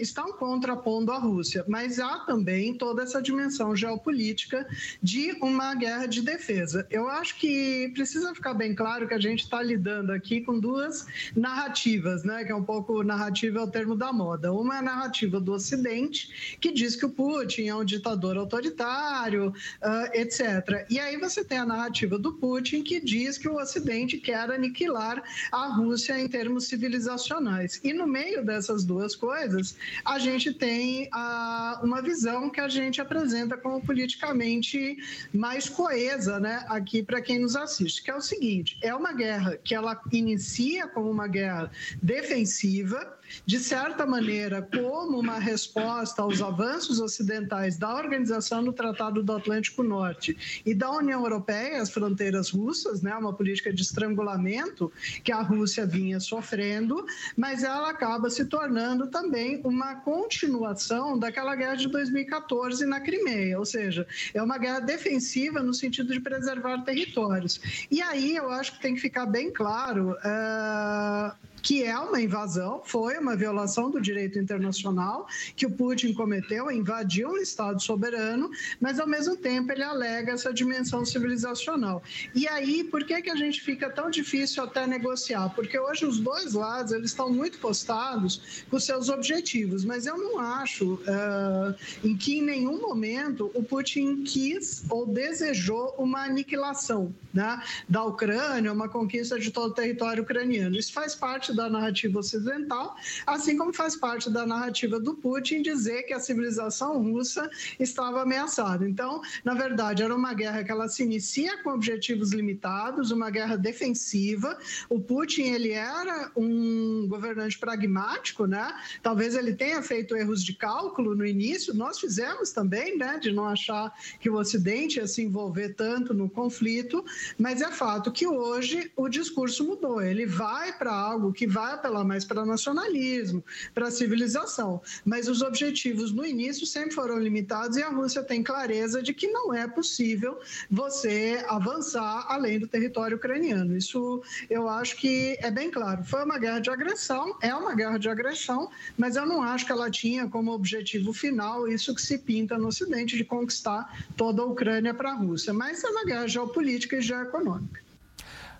estão 0.00 0.32
contrapondo 0.34 1.10
à 1.10 1.18
Rússia, 1.18 1.64
mas 1.66 1.98
há 1.98 2.20
também 2.20 2.65
toda 2.74 3.02
essa 3.02 3.20
dimensão 3.20 3.74
geopolítica 3.74 4.66
de 5.02 5.32
uma 5.40 5.74
guerra 5.74 6.06
de 6.06 6.22
defesa. 6.22 6.86
Eu 6.90 7.08
acho 7.08 7.36
que 7.38 7.90
precisa 7.94 8.34
ficar 8.34 8.54
bem 8.54 8.74
claro 8.74 9.06
que 9.08 9.14
a 9.14 9.20
gente 9.20 9.44
está 9.44 9.62
lidando 9.62 10.12
aqui 10.12 10.40
com 10.40 10.58
duas 10.58 11.06
narrativas, 11.34 12.24
né? 12.24 12.44
Que 12.44 12.52
é 12.52 12.54
um 12.54 12.64
pouco 12.64 13.02
narrativa 13.02 13.58
é 13.58 13.62
o 13.62 13.66
termo 13.66 13.94
da 13.94 14.12
moda. 14.12 14.52
Uma 14.52 14.76
é 14.76 14.78
a 14.78 14.82
narrativa 14.82 15.40
do 15.40 15.52
Ocidente, 15.52 16.56
que 16.60 16.72
diz 16.72 16.96
que 16.96 17.06
o 17.06 17.10
Putin 17.10 17.68
é 17.68 17.74
um 17.74 17.84
ditador 17.84 18.36
autoritário, 18.36 19.48
uh, 19.48 20.10
etc. 20.12 20.86
E 20.90 20.98
aí 20.98 21.16
você 21.16 21.44
tem 21.44 21.58
a 21.58 21.66
narrativa 21.66 22.18
do 22.18 22.32
Putin, 22.32 22.82
que 22.82 23.00
diz 23.00 23.38
que 23.38 23.48
o 23.48 23.56
Ocidente 23.56 24.18
quer 24.18 24.50
aniquilar 24.50 25.22
a 25.52 25.66
Rússia 25.68 26.18
em 26.18 26.28
termos 26.28 26.66
civilizacionais. 26.66 27.80
E 27.82 27.92
no 27.92 28.06
meio 28.06 28.44
dessas 28.44 28.84
duas 28.84 29.14
coisas, 29.14 29.76
a 30.04 30.18
gente 30.18 30.52
tem 30.52 31.08
uh, 31.14 31.84
uma 31.84 32.02
visão 32.02 32.50
que 32.56 32.60
a 32.62 32.68
gente 32.70 33.02
apresenta 33.02 33.54
como 33.54 33.84
politicamente 33.84 34.96
mais 35.30 35.68
coesa, 35.68 36.40
né, 36.40 36.64
aqui 36.68 37.02
para 37.02 37.20
quem 37.20 37.38
nos 37.38 37.54
assiste, 37.54 38.02
que 38.02 38.10
é 38.10 38.14
o 38.16 38.20
seguinte: 38.20 38.78
é 38.80 38.94
uma 38.94 39.12
guerra 39.12 39.58
que 39.62 39.74
ela 39.74 40.00
inicia 40.10 40.88
como 40.88 41.10
uma 41.10 41.28
guerra 41.28 41.70
defensiva, 42.02 43.15
de 43.44 43.58
certa 43.58 44.06
maneira, 44.06 44.62
como 44.62 45.18
uma 45.18 45.38
resposta 45.38 46.22
aos 46.22 46.40
avanços 46.42 47.00
ocidentais 47.00 47.76
da 47.76 47.94
Organização 47.94 48.64
do 48.64 48.72
Tratado 48.72 49.22
do 49.22 49.32
Atlântico 49.32 49.82
Norte 49.82 50.62
e 50.64 50.74
da 50.74 50.90
União 50.90 51.22
Europeia, 51.22 51.80
as 51.80 51.90
fronteiras 51.90 52.50
russas, 52.50 53.02
né, 53.02 53.14
uma 53.14 53.32
política 53.32 53.72
de 53.72 53.82
estrangulamento 53.82 54.92
que 55.22 55.32
a 55.32 55.40
Rússia 55.40 55.86
vinha 55.86 56.20
sofrendo, 56.20 57.04
mas 57.36 57.62
ela 57.62 57.90
acaba 57.90 58.30
se 58.30 58.44
tornando 58.44 59.06
também 59.08 59.60
uma 59.64 59.96
continuação 59.96 61.18
daquela 61.18 61.54
guerra 61.54 61.76
de 61.76 61.88
2014 61.88 62.46
2014 62.46 62.86
na 62.86 63.00
Crimeia, 63.00 63.58
ou 63.58 63.64
seja, 63.64 64.06
é 64.34 64.42
uma 64.42 64.58
guerra 64.58 64.80
defensiva 64.80 65.62
no 65.62 65.72
sentido 65.72 66.12
de 66.12 66.20
preservar 66.20 66.82
territórios. 66.82 67.60
E 67.90 68.02
aí 68.02 68.36
eu 68.36 68.50
acho 68.50 68.72
que 68.72 68.80
tem 68.80 68.94
que 68.94 69.00
ficar 69.00 69.26
bem 69.26 69.52
claro. 69.52 70.16
Uh 70.24 71.46
que 71.66 71.82
é 71.82 71.98
uma 71.98 72.20
invasão, 72.20 72.80
foi 72.84 73.18
uma 73.18 73.34
violação 73.34 73.90
do 73.90 74.00
direito 74.00 74.38
internacional 74.38 75.26
que 75.56 75.66
o 75.66 75.70
Putin 75.70 76.12
cometeu, 76.12 76.70
invadiu 76.70 77.30
um 77.30 77.38
Estado 77.38 77.82
soberano, 77.82 78.48
mas 78.80 79.00
ao 79.00 79.08
mesmo 79.08 79.36
tempo 79.36 79.72
ele 79.72 79.82
alega 79.82 80.30
essa 80.30 80.54
dimensão 80.54 81.04
civilizacional. 81.04 82.04
E 82.32 82.46
aí, 82.46 82.84
por 82.84 83.02
que, 83.04 83.20
que 83.20 83.30
a 83.30 83.34
gente 83.34 83.60
fica 83.60 83.90
tão 83.90 84.08
difícil 84.08 84.62
até 84.62 84.86
negociar? 84.86 85.48
Porque 85.56 85.76
hoje 85.76 86.06
os 86.06 86.20
dois 86.20 86.54
lados 86.54 86.92
eles 86.92 87.10
estão 87.10 87.32
muito 87.32 87.58
postados 87.58 88.64
com 88.70 88.78
seus 88.78 89.08
objetivos, 89.08 89.84
mas 89.84 90.06
eu 90.06 90.16
não 90.16 90.38
acho 90.38 90.94
uh, 90.94 91.74
em 92.04 92.16
que 92.16 92.38
em 92.38 92.42
nenhum 92.42 92.80
momento 92.80 93.50
o 93.54 93.62
Putin 93.64 94.22
quis 94.22 94.84
ou 94.88 95.04
desejou 95.04 95.96
uma 95.98 96.26
aniquilação 96.26 97.12
né, 97.34 97.60
da 97.88 98.04
Ucrânia, 98.04 98.72
uma 98.72 98.88
conquista 98.88 99.36
de 99.36 99.50
todo 99.50 99.72
o 99.72 99.74
território 99.74 100.22
ucraniano. 100.22 100.76
Isso 100.76 100.92
faz 100.92 101.12
parte 101.12 101.55
da 101.56 101.68
narrativa 101.68 102.18
ocidental, 102.18 102.94
assim 103.26 103.56
como 103.56 103.72
faz 103.72 103.96
parte 103.96 104.30
da 104.30 104.46
narrativa 104.46 105.00
do 105.00 105.14
Putin 105.14 105.62
dizer 105.62 106.02
que 106.04 106.12
a 106.12 106.20
civilização 106.20 107.02
russa 107.02 107.50
estava 107.80 108.22
ameaçada. 108.22 108.88
Então, 108.88 109.20
na 109.44 109.54
verdade, 109.54 110.02
era 110.02 110.14
uma 110.14 110.34
guerra 110.34 110.62
que 110.62 110.70
ela 110.70 110.88
se 110.88 111.02
inicia 111.02 111.62
com 111.62 111.70
objetivos 111.70 112.32
limitados, 112.32 113.10
uma 113.10 113.30
guerra 113.30 113.56
defensiva. 113.56 114.58
O 114.88 115.00
Putin 115.00 115.42
ele 115.42 115.72
era 115.72 116.30
um 116.36 117.06
governante 117.08 117.58
pragmático, 117.58 118.46
né? 118.46 118.74
Talvez 119.02 119.34
ele 119.34 119.54
tenha 119.54 119.82
feito 119.82 120.16
erros 120.16 120.44
de 120.44 120.54
cálculo 120.54 121.14
no 121.14 121.26
início. 121.26 121.74
Nós 121.74 121.98
fizemos 121.98 122.52
também, 122.52 122.96
né? 122.96 123.18
De 123.18 123.32
não 123.32 123.46
achar 123.46 123.92
que 124.20 124.28
o 124.28 124.36
Ocidente 124.36 124.98
ia 124.98 125.06
se 125.06 125.22
envolver 125.22 125.70
tanto 125.70 126.12
no 126.12 126.28
conflito, 126.28 127.04
mas 127.38 127.62
é 127.62 127.70
fato 127.70 128.12
que 128.12 128.26
hoje 128.26 128.90
o 128.96 129.08
discurso 129.08 129.64
mudou. 129.64 130.02
Ele 130.02 130.26
vai 130.26 130.76
para 130.76 130.92
algo 130.92 131.32
que 131.32 131.45
vai 131.46 131.74
apelar 131.74 132.04
mais 132.04 132.24
para 132.24 132.44
nacionalismo, 132.44 133.44
para 133.74 133.90
civilização. 133.90 134.80
Mas 135.04 135.28
os 135.28 135.42
objetivos 135.42 136.12
no 136.12 136.24
início 136.24 136.66
sempre 136.66 136.94
foram 136.94 137.18
limitados 137.18 137.76
e 137.76 137.82
a 137.82 137.88
Rússia 137.88 138.22
tem 138.22 138.42
clareza 138.42 139.02
de 139.02 139.14
que 139.14 139.28
não 139.28 139.52
é 139.52 139.66
possível 139.66 140.38
você 140.70 141.44
avançar 141.48 142.26
além 142.28 142.58
do 142.58 142.66
território 142.66 143.16
ucraniano. 143.16 143.76
Isso 143.76 144.22
eu 144.50 144.68
acho 144.68 144.96
que 144.96 145.36
é 145.40 145.50
bem 145.50 145.70
claro. 145.70 146.04
Foi 146.04 146.24
uma 146.24 146.38
guerra 146.38 146.60
de 146.60 146.70
agressão, 146.70 147.36
é 147.40 147.54
uma 147.54 147.74
guerra 147.74 147.98
de 147.98 148.08
agressão, 148.08 148.70
mas 148.96 149.16
eu 149.16 149.26
não 149.26 149.42
acho 149.42 149.66
que 149.66 149.72
ela 149.72 149.90
tinha 149.90 150.28
como 150.28 150.52
objetivo 150.52 151.12
final 151.12 151.68
isso 151.68 151.94
que 151.94 152.02
se 152.02 152.18
pinta 152.18 152.58
no 152.58 152.68
Ocidente 152.68 153.16
de 153.16 153.24
conquistar 153.24 154.06
toda 154.16 154.42
a 154.42 154.44
Ucrânia 154.44 154.92
para 154.92 155.10
a 155.10 155.14
Rússia. 155.14 155.52
mas 155.52 155.82
é 155.82 155.88
uma 155.88 156.04
guerra 156.04 156.26
geopolítica 156.26 156.96
e 156.96 157.00
geoeconômica. 157.00 157.85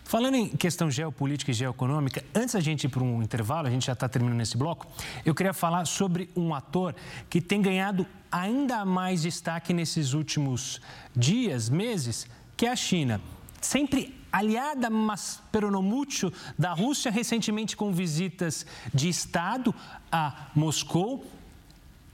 Falando 0.07 0.37
em 0.37 0.49
questão 0.51 0.89
geopolítica 0.89 1.51
e 1.51 1.55
geoeconômica, 1.55 2.25
antes 2.33 2.55
da 2.55 2.61
gente 2.61 2.85
ir 2.85 2.89
para 2.89 3.03
um 3.03 3.21
intervalo, 3.21 3.67
a 3.67 3.71
gente 3.73 3.87
já 3.87 3.93
está 3.93 4.09
terminando 4.09 4.41
esse 4.41 4.57
bloco, 4.57 4.87
eu 5.25 5.35
queria 5.35 5.53
falar 5.53 5.85
sobre 5.85 6.31
um 6.37 6.55
ator 6.55 6.95
que 7.29 7.41
tem 7.41 7.61
ganhado 7.61 8.07
ainda 8.31 8.85
mais 8.85 9.23
destaque 9.23 9.75
nesses 9.75 10.13
últimos 10.13 10.81
dias, 11.15 11.69
meses, 11.69 12.29
que 12.57 12.67
é 12.67 12.71
a 12.71 12.77
China. 12.77 13.21
Sempre 13.61 14.15
aliada, 14.31 14.89
mas 14.89 15.43
peronomútil 15.51 16.33
da 16.57 16.73
Rússia, 16.73 17.11
recentemente 17.11 17.77
com 17.77 17.93
visitas 17.93 18.65
de 18.95 19.09
Estado 19.09 19.75
a 20.13 20.51
Moscou. 20.55 21.27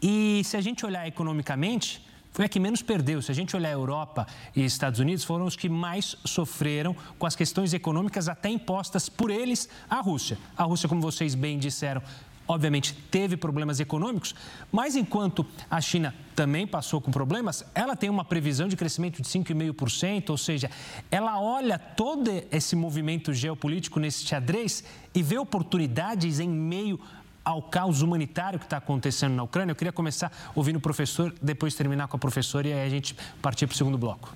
E 0.00 0.40
se 0.46 0.56
a 0.56 0.62
gente 0.62 0.86
olhar 0.86 1.06
economicamente, 1.06 2.02
foi 2.32 2.46
a 2.46 2.48
que 2.48 2.58
menos 2.58 2.82
perdeu. 2.82 3.20
Se 3.20 3.30
a 3.30 3.34
gente 3.34 3.54
olhar 3.54 3.68
a 3.68 3.72
Europa 3.72 4.26
e 4.56 4.64
Estados 4.64 5.00
Unidos, 5.00 5.22
foram 5.22 5.44
os 5.44 5.54
que 5.54 5.68
mais 5.68 6.16
sofreram 6.24 6.96
com 7.18 7.26
as 7.26 7.36
questões 7.36 7.74
econômicas 7.74 8.28
até 8.28 8.48
impostas 8.48 9.08
por 9.08 9.30
eles 9.30 9.68
à 9.88 10.00
Rússia. 10.00 10.38
A 10.56 10.64
Rússia, 10.64 10.88
como 10.88 11.00
vocês 11.00 11.34
bem 11.34 11.58
disseram, 11.58 12.02
obviamente 12.48 12.94
teve 13.10 13.36
problemas 13.36 13.80
econômicos, 13.80 14.34
mas 14.70 14.96
enquanto 14.96 15.46
a 15.70 15.80
China 15.80 16.14
também 16.34 16.66
passou 16.66 17.00
com 17.00 17.10
problemas, 17.10 17.64
ela 17.74 17.94
tem 17.94 18.10
uma 18.10 18.24
previsão 18.24 18.66
de 18.66 18.76
crescimento 18.76 19.20
de 19.20 19.28
5,5%, 19.28 20.30
ou 20.30 20.38
seja, 20.38 20.70
ela 21.10 21.40
olha 21.40 21.78
todo 21.78 22.30
esse 22.50 22.74
movimento 22.74 23.32
geopolítico 23.32 24.00
nesse 24.00 24.24
xadrez 24.24 24.82
e 25.14 25.22
vê 25.22 25.38
oportunidades 25.38 26.40
em 26.40 26.48
meio 26.48 26.98
ao 27.44 27.62
caos 27.62 28.02
humanitário 28.02 28.58
que 28.58 28.66
está 28.66 28.76
acontecendo 28.76 29.34
na 29.34 29.42
Ucrânia. 29.42 29.72
Eu 29.72 29.76
queria 29.76 29.92
começar 29.92 30.32
ouvindo 30.54 30.76
o 30.76 30.80
professor, 30.80 31.34
depois 31.40 31.74
terminar 31.74 32.08
com 32.08 32.16
a 32.16 32.20
professora 32.20 32.68
e 32.68 32.72
aí 32.72 32.86
a 32.86 32.88
gente 32.88 33.14
partir 33.40 33.66
para 33.66 33.74
o 33.74 33.76
segundo 33.76 33.98
bloco. 33.98 34.34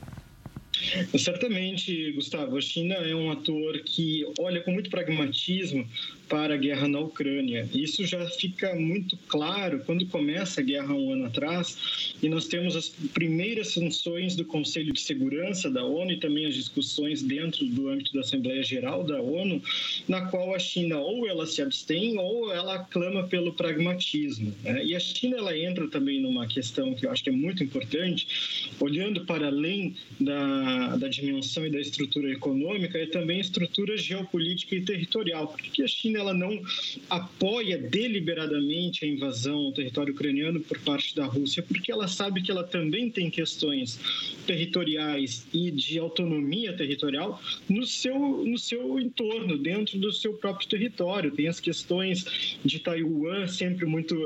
Certamente, 1.18 2.12
Gustavo, 2.12 2.56
a 2.56 2.60
China 2.60 2.94
é 2.94 3.14
um 3.14 3.30
ator 3.30 3.80
que 3.80 4.26
olha 4.38 4.60
com 4.60 4.70
muito 4.70 4.90
pragmatismo 4.90 5.88
para 6.28 6.54
a 6.54 6.56
guerra 6.56 6.88
na 6.88 7.00
Ucrânia. 7.00 7.68
Isso 7.72 8.04
já 8.06 8.24
fica 8.26 8.74
muito 8.74 9.16
claro 9.28 9.82
quando 9.84 10.06
começa 10.06 10.60
a 10.60 10.64
guerra 10.64 10.92
um 10.94 11.12
ano 11.12 11.26
atrás 11.26 12.14
e 12.22 12.28
nós 12.28 12.46
temos 12.46 12.74
as 12.76 12.88
primeiras 12.88 13.68
sanções 13.68 14.34
do 14.34 14.44
Conselho 14.44 14.92
de 14.92 15.00
Segurança 15.00 15.70
da 15.70 15.84
ONU 15.84 16.12
e 16.12 16.16
também 16.18 16.46
as 16.46 16.54
discussões 16.54 17.22
dentro 17.22 17.64
do 17.66 17.88
âmbito 17.88 18.12
da 18.12 18.20
Assembleia 18.20 18.62
Geral 18.62 19.04
da 19.04 19.20
ONU, 19.20 19.62
na 20.08 20.26
qual 20.26 20.54
a 20.54 20.58
China 20.58 20.98
ou 20.98 21.26
ela 21.26 21.46
se 21.46 21.62
abstém 21.62 22.18
ou 22.18 22.52
ela 22.52 22.78
clama 22.84 23.24
pelo 23.24 23.52
pragmatismo. 23.52 24.54
Né? 24.62 24.84
E 24.84 24.94
a 24.94 25.00
China 25.00 25.36
ela 25.38 25.56
entra 25.56 25.86
também 25.88 26.20
numa 26.20 26.46
questão 26.46 26.94
que 26.94 27.06
eu 27.06 27.10
acho 27.10 27.22
que 27.22 27.30
é 27.30 27.32
muito 27.32 27.62
importante, 27.62 28.70
olhando 28.80 29.24
para 29.24 29.46
além 29.46 29.94
da, 30.20 30.96
da 30.96 31.08
dimensão 31.08 31.66
e 31.66 31.70
da 31.70 31.80
estrutura 31.80 32.30
econômica, 32.32 32.98
e 32.98 33.06
também 33.06 33.40
estrutura 33.40 33.96
geopolítica 33.96 34.74
e 34.74 34.82
territorial. 34.82 35.48
Por 35.48 35.60
que 35.60 35.82
a 35.82 35.88
China 35.88 36.15
ela 36.16 36.34
não 36.34 36.60
apoia 37.08 37.78
deliberadamente 37.78 39.04
a 39.04 39.08
invasão 39.08 39.56
ao 39.66 39.72
território 39.72 40.12
ucraniano 40.12 40.60
por 40.60 40.78
parte 40.80 41.14
da 41.14 41.26
Rússia, 41.26 41.62
porque 41.62 41.90
ela 41.90 42.08
sabe 42.08 42.42
que 42.42 42.50
ela 42.50 42.64
também 42.64 43.10
tem 43.10 43.30
questões 43.30 43.98
territoriais 44.46 45.46
e 45.52 45.70
de 45.70 45.98
autonomia 45.98 46.72
territorial 46.72 47.40
no 47.68 47.86
seu, 47.86 48.44
no 48.44 48.58
seu 48.58 48.98
entorno, 48.98 49.58
dentro 49.58 49.98
do 49.98 50.12
seu 50.12 50.34
próprio 50.34 50.68
território. 50.68 51.30
Tem 51.30 51.48
as 51.48 51.60
questões 51.60 52.58
de 52.64 52.78
Taiwan 52.78 53.46
sempre 53.48 53.84
muito 53.86 54.16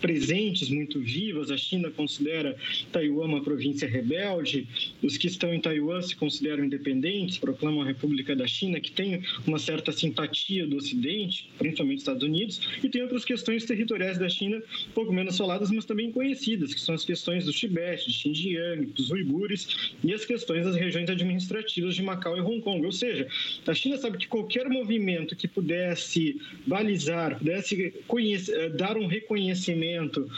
presentes, 0.00 0.68
muito 0.68 1.00
vivas. 1.00 1.50
A 1.50 1.56
China 1.56 1.90
considera 1.90 2.56
Taiwan 2.92 3.26
uma 3.26 3.42
província 3.42 3.88
rebelde, 3.88 4.66
os 5.02 5.16
que 5.16 5.26
estão 5.26 5.52
em 5.52 5.60
Taiwan 5.60 6.00
se 6.02 6.14
consideram 6.14 6.64
independentes, 6.64 7.38
proclamam 7.38 7.82
a 7.82 7.86
República 7.86 8.36
da 8.36 8.46
China, 8.46 8.80
que 8.80 8.92
tem 8.92 9.22
uma 9.46 9.58
certa 9.58 9.92
simpatia 9.92 10.66
do 10.66 10.76
Ocidente 10.76 11.33
principalmente 11.58 11.98
Estados 11.98 12.22
Unidos, 12.22 12.60
e 12.82 12.88
tem 12.88 13.02
outras 13.02 13.24
questões 13.24 13.64
territoriais 13.64 14.18
da 14.18 14.28
China, 14.28 14.62
pouco 14.94 15.12
menos 15.12 15.36
faladas, 15.36 15.70
mas 15.70 15.84
também 15.84 16.10
conhecidas, 16.10 16.74
que 16.74 16.80
são 16.80 16.94
as 16.94 17.04
questões 17.04 17.44
do 17.44 17.52
Tibete, 17.52 18.06
de 18.06 18.12
Xinjiang, 18.12 18.86
dos 18.86 19.10
uigures 19.10 19.92
e 20.02 20.12
as 20.12 20.24
questões 20.24 20.64
das 20.64 20.76
regiões 20.76 21.08
administrativas 21.08 21.94
de 21.94 22.02
Macau 22.02 22.36
e 22.36 22.40
Hong 22.40 22.60
Kong. 22.60 22.84
Ou 22.84 22.92
seja, 22.92 23.26
a 23.66 23.74
China 23.74 23.96
sabe 23.96 24.18
que 24.18 24.28
qualquer 24.28 24.68
movimento 24.68 25.36
que 25.36 25.48
pudesse 25.48 26.40
balizar, 26.66 27.38
pudesse 27.38 27.92
conhecer, 28.06 28.70
dar 28.70 28.96
um 28.96 29.06
reconhecimento 29.06 30.30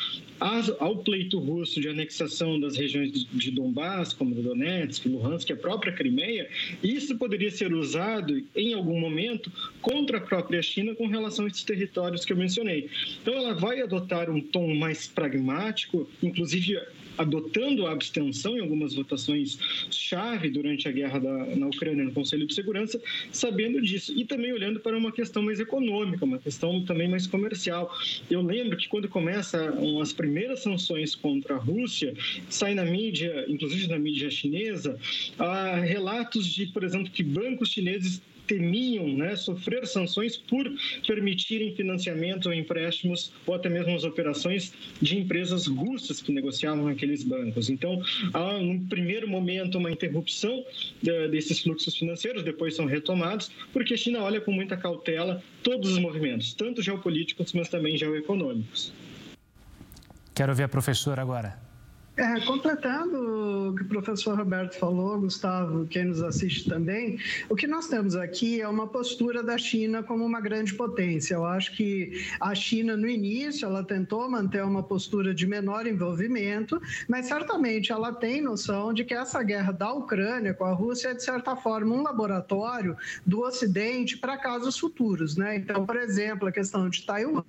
ao 0.78 0.98
pleito 0.98 1.38
russo 1.38 1.80
de 1.80 1.88
anexação 1.88 2.60
das 2.60 2.76
regiões 2.76 3.26
de 3.32 3.50
Donbass, 3.50 4.12
como 4.12 4.34
Donetsk, 4.34 5.08
Luhansk, 5.08 5.50
a 5.50 5.56
própria 5.56 5.92
Crimeia, 5.92 6.48
isso 6.82 7.16
poderia 7.16 7.50
ser 7.50 7.72
usado 7.72 8.44
em 8.54 8.74
algum 8.74 9.00
momento 9.00 9.50
contra 9.80 10.18
a 10.18 10.20
própria 10.20 10.60
China 10.62 10.85
com 10.94 11.06
relação 11.06 11.44
a 11.44 11.48
esses 11.48 11.64
territórios 11.64 12.24
que 12.24 12.32
eu 12.32 12.36
mencionei. 12.36 12.88
Então, 13.22 13.34
ela 13.34 13.54
vai 13.54 13.80
adotar 13.80 14.30
um 14.30 14.40
tom 14.40 14.74
mais 14.74 15.06
pragmático, 15.06 16.08
inclusive 16.22 16.78
adotando 17.18 17.86
a 17.86 17.92
abstenção 17.92 18.56
em 18.56 18.60
algumas 18.60 18.94
votações 18.94 19.58
chave 19.90 20.50
durante 20.50 20.88
a 20.88 20.92
guerra 20.92 21.18
da, 21.18 21.46
na 21.56 21.66
Ucrânia 21.66 22.04
no 22.04 22.12
Conselho 22.12 22.46
de 22.46 22.54
Segurança, 22.54 23.00
sabendo 23.32 23.80
disso 23.80 24.12
e 24.16 24.24
também 24.24 24.52
olhando 24.52 24.80
para 24.80 24.96
uma 24.96 25.12
questão 25.12 25.42
mais 25.42 25.60
econômica, 25.60 26.24
uma 26.24 26.38
questão 26.38 26.84
também 26.84 27.08
mais 27.08 27.26
comercial. 27.26 27.94
Eu 28.30 28.42
lembro 28.42 28.76
que 28.76 28.88
quando 28.88 29.08
começam 29.08 30.00
as 30.00 30.12
primeiras 30.12 30.62
sanções 30.62 31.14
contra 31.14 31.54
a 31.54 31.58
Rússia, 31.58 32.14
sai 32.48 32.74
na 32.74 32.84
mídia, 32.84 33.46
inclusive 33.48 33.88
na 33.88 33.98
mídia 33.98 34.30
chinesa, 34.30 34.98
relatos 35.84 36.46
de, 36.46 36.66
por 36.66 36.84
exemplo, 36.84 37.10
que 37.10 37.22
bancos 37.22 37.70
chineses 37.70 38.20
temiam 38.46 39.08
né, 39.08 39.36
sofrer 39.36 39.86
sanções 39.86 40.36
por 40.36 40.70
permitirem 41.06 41.74
financiamento 41.74 42.52
empréstimos 42.52 43.32
ou 43.46 43.54
até 43.54 43.68
mesmo 43.68 43.94
as 43.94 44.04
operações 44.04 44.72
de 45.00 45.18
empresas 45.18 45.66
russas 45.66 46.20
que 46.20 46.32
negociavam 46.32 46.88
aqueles 46.88 47.22
bancos. 47.22 47.68
Então, 47.70 48.00
há 48.32 48.56
um 48.56 48.86
primeiro 48.86 49.28
momento 49.28 49.78
uma 49.78 49.90
interrupção 49.90 50.64
de, 51.02 51.28
desses 51.28 51.60
fluxos 51.60 51.96
financeiros, 51.96 52.42
depois 52.42 52.74
são 52.74 52.86
retomados, 52.86 53.50
porque 53.72 53.94
a 53.94 53.96
China 53.96 54.22
olha 54.22 54.40
com 54.40 54.52
muita 54.52 54.76
cautela 54.76 55.42
todos 55.62 55.92
os 55.92 55.98
movimentos, 55.98 56.54
tanto 56.54 56.82
geopolíticos, 56.82 57.52
mas 57.52 57.68
também 57.68 57.96
geoeconômicos. 57.96 58.92
Quero 60.34 60.54
ver 60.54 60.64
a 60.64 60.68
professora 60.68 61.22
agora. 61.22 61.65
É, 62.16 62.40
completando 62.46 63.68
o 63.68 63.74
que 63.74 63.82
o 63.82 63.88
professor 63.88 64.38
Roberto 64.38 64.78
falou, 64.78 65.20
Gustavo, 65.20 65.86
quem 65.86 66.06
nos 66.06 66.22
assiste 66.22 66.66
também, 66.66 67.18
o 67.46 67.54
que 67.54 67.66
nós 67.66 67.88
temos 67.88 68.16
aqui 68.16 68.58
é 68.58 68.66
uma 68.66 68.86
postura 68.86 69.42
da 69.42 69.58
China 69.58 70.02
como 70.02 70.24
uma 70.24 70.40
grande 70.40 70.72
potência. 70.72 71.34
Eu 71.34 71.44
acho 71.44 71.76
que 71.76 72.24
a 72.40 72.54
China, 72.54 72.96
no 72.96 73.06
início, 73.06 73.66
ela 73.66 73.84
tentou 73.84 74.30
manter 74.30 74.64
uma 74.64 74.82
postura 74.82 75.34
de 75.34 75.46
menor 75.46 75.86
envolvimento, 75.86 76.80
mas 77.06 77.26
certamente 77.26 77.92
ela 77.92 78.14
tem 78.14 78.40
noção 78.40 78.94
de 78.94 79.04
que 79.04 79.12
essa 79.12 79.42
guerra 79.42 79.72
da 79.72 79.92
Ucrânia 79.92 80.54
com 80.54 80.64
a 80.64 80.72
Rússia 80.72 81.08
é, 81.08 81.14
de 81.14 81.22
certa 81.22 81.54
forma, 81.54 81.94
um 81.94 82.02
laboratório 82.02 82.96
do 83.26 83.40
Ocidente 83.42 84.16
para 84.16 84.38
casos 84.38 84.78
futuros. 84.78 85.36
Né? 85.36 85.56
Então, 85.56 85.84
por 85.84 85.96
exemplo, 85.96 86.48
a 86.48 86.52
questão 86.52 86.88
de 86.88 87.04
Taiwan 87.04 87.44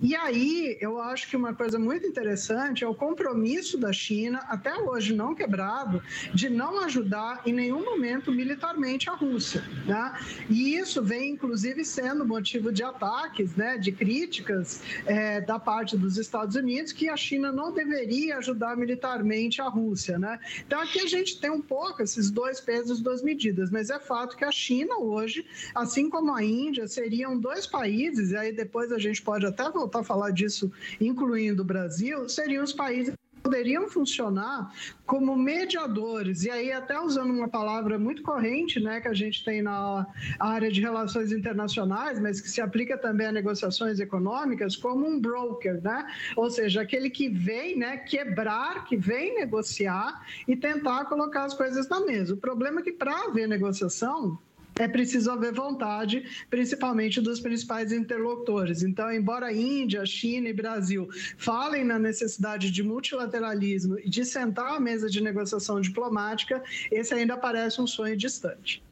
e 0.00 0.14
aí, 0.16 0.76
eu 0.80 1.00
acho 1.00 1.28
que 1.28 1.36
uma 1.36 1.54
coisa 1.54 1.78
muito 1.78 2.06
interessante 2.06 2.82
é 2.82 2.88
o 2.88 2.94
compromisso 2.94 3.78
da 3.78 3.92
China, 3.92 4.40
até 4.48 4.74
hoje 4.76 5.14
não 5.14 5.34
quebrado, 5.34 6.02
de 6.34 6.48
não 6.48 6.80
ajudar 6.84 7.42
em 7.46 7.52
nenhum 7.52 7.84
momento 7.84 8.32
militarmente 8.32 9.08
a 9.08 9.14
Rússia. 9.14 9.62
Né? 9.86 10.18
E 10.50 10.74
isso 10.74 11.02
vem, 11.02 11.32
inclusive, 11.32 11.84
sendo 11.84 12.26
motivo 12.26 12.72
de 12.72 12.82
ataques, 12.82 13.54
né, 13.54 13.78
de 13.78 13.92
críticas 13.92 14.82
é, 15.06 15.40
da 15.40 15.58
parte 15.58 15.96
dos 15.96 16.16
Estados 16.16 16.56
Unidos, 16.56 16.92
que 16.92 17.08
a 17.08 17.16
China 17.16 17.52
não 17.52 17.72
deveria 17.72 18.38
ajudar 18.38 18.76
militarmente 18.76 19.60
a 19.60 19.68
Rússia. 19.68 20.18
Né? 20.18 20.38
Então, 20.66 20.80
aqui 20.80 21.00
a 21.00 21.06
gente 21.06 21.40
tem 21.40 21.50
um 21.50 21.62
pouco 21.62 22.02
esses 22.02 22.30
dois 22.30 22.60
pesos, 22.60 23.00
duas 23.00 23.22
medidas, 23.22 23.70
mas 23.70 23.90
é 23.90 23.98
fato 24.00 24.36
que 24.36 24.44
a 24.44 24.50
China 24.50 24.98
hoje, 24.98 25.46
assim 25.74 26.10
como 26.10 26.34
a 26.34 26.42
Índia, 26.42 26.88
seriam 26.88 27.38
dois 27.38 27.66
países, 27.66 28.32
e 28.32 28.36
aí 28.36 28.52
depois 28.52 28.90
a 28.90 28.98
gente 28.98 29.22
pode 29.22 29.46
até 29.46 29.67
voltar 29.70 30.00
a 30.00 30.04
falar 30.04 30.30
disso, 30.30 30.70
incluindo 31.00 31.62
o 31.62 31.66
Brasil, 31.66 32.28
seriam 32.28 32.64
os 32.64 32.72
países 32.72 33.14
poderiam 33.48 33.88
funcionar 33.88 34.70
como 35.06 35.34
mediadores, 35.34 36.44
e 36.44 36.50
aí 36.50 36.70
até 36.70 37.00
usando 37.00 37.30
uma 37.30 37.48
palavra 37.48 37.98
muito 37.98 38.22
corrente, 38.22 38.78
né, 38.78 39.00
que 39.00 39.08
a 39.08 39.14
gente 39.14 39.42
tem 39.42 39.62
na 39.62 40.06
área 40.38 40.70
de 40.70 40.82
relações 40.82 41.32
internacionais, 41.32 42.20
mas 42.20 42.42
que 42.42 42.48
se 42.50 42.60
aplica 42.60 42.98
também 42.98 43.26
a 43.26 43.32
negociações 43.32 44.00
econômicas, 44.00 44.76
como 44.76 45.06
um 45.06 45.18
broker, 45.18 45.80
né? 45.82 46.06
Ou 46.36 46.50
seja, 46.50 46.82
aquele 46.82 47.08
que 47.08 47.28
vem, 47.28 47.78
né, 47.78 47.96
quebrar, 47.96 48.84
que 48.84 48.96
vem 48.96 49.36
negociar 49.36 50.22
e 50.46 50.54
tentar 50.54 51.06
colocar 51.06 51.44
as 51.44 51.54
coisas 51.54 51.88
na 51.88 52.00
mesa. 52.00 52.34
O 52.34 52.36
problema 52.36 52.80
é 52.80 52.82
que 52.82 52.92
para 52.92 53.24
haver 53.24 53.48
negociação, 53.48 54.38
é 54.78 54.88
preciso 54.88 55.30
haver 55.30 55.52
vontade, 55.52 56.24
principalmente 56.48 57.20
dos 57.20 57.40
principais 57.40 57.92
interlocutores. 57.92 58.82
Então, 58.82 59.12
embora 59.12 59.52
Índia, 59.52 60.06
China 60.06 60.48
e 60.48 60.52
Brasil 60.52 61.08
falem 61.36 61.84
na 61.84 61.98
necessidade 61.98 62.70
de 62.70 62.82
multilateralismo 62.82 63.98
e 63.98 64.08
de 64.08 64.24
sentar 64.24 64.76
à 64.76 64.80
mesa 64.80 65.10
de 65.10 65.20
negociação 65.20 65.80
diplomática, 65.80 66.62
esse 66.90 67.12
ainda 67.12 67.36
parece 67.36 67.80
um 67.80 67.86
sonho 67.86 68.16
distante. 68.16 68.82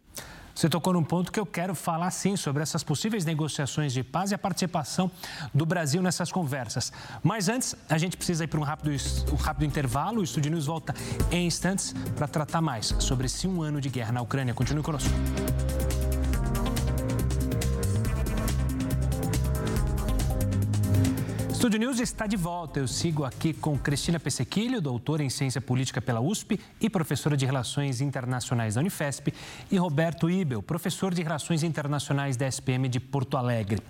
Você 0.56 0.70
tocou 0.70 0.94
num 0.94 1.04
ponto 1.04 1.30
que 1.30 1.38
eu 1.38 1.44
quero 1.44 1.74
falar 1.74 2.10
sim 2.10 2.34
sobre 2.34 2.62
essas 2.62 2.82
possíveis 2.82 3.26
negociações 3.26 3.92
de 3.92 4.02
paz 4.02 4.30
e 4.30 4.34
a 4.34 4.38
participação 4.38 5.10
do 5.52 5.66
Brasil 5.66 6.00
nessas 6.00 6.32
conversas. 6.32 6.90
Mas 7.22 7.50
antes, 7.50 7.76
a 7.90 7.98
gente 7.98 8.16
precisa 8.16 8.44
ir 8.44 8.46
para 8.46 8.58
um 8.58 8.62
rápido, 8.62 8.90
um 9.30 9.36
rápido 9.36 9.66
intervalo. 9.66 10.20
O 10.20 10.24
Estúdio 10.24 10.50
News 10.50 10.64
volta 10.64 10.94
em 11.30 11.46
instantes 11.46 11.94
para 12.16 12.26
tratar 12.26 12.62
mais 12.62 12.94
sobre 13.00 13.26
esse 13.26 13.46
um 13.46 13.60
ano 13.60 13.82
de 13.82 13.90
guerra 13.90 14.12
na 14.12 14.22
Ucrânia. 14.22 14.54
Continue 14.54 14.82
conosco. 14.82 15.10
Estúdio 21.66 21.80
News 21.80 21.98
está 21.98 22.28
de 22.28 22.36
volta. 22.36 22.78
Eu 22.78 22.86
sigo 22.86 23.24
aqui 23.24 23.52
com 23.52 23.76
Cristina 23.76 24.20
Pessequilho, 24.20 24.80
doutora 24.80 25.24
em 25.24 25.28
Ciência 25.28 25.60
Política 25.60 26.00
pela 26.00 26.20
USP 26.20 26.60
e 26.80 26.88
professora 26.88 27.36
de 27.36 27.44
Relações 27.44 28.00
Internacionais 28.00 28.76
da 28.76 28.80
Unifesp, 28.80 29.34
e 29.68 29.76
Roberto 29.76 30.30
Ibel, 30.30 30.62
professor 30.62 31.12
de 31.12 31.24
Relações 31.24 31.64
Internacionais 31.64 32.36
da 32.36 32.46
SPM 32.46 32.88
de 32.88 33.00
Porto 33.00 33.36
Alegre. 33.36 33.82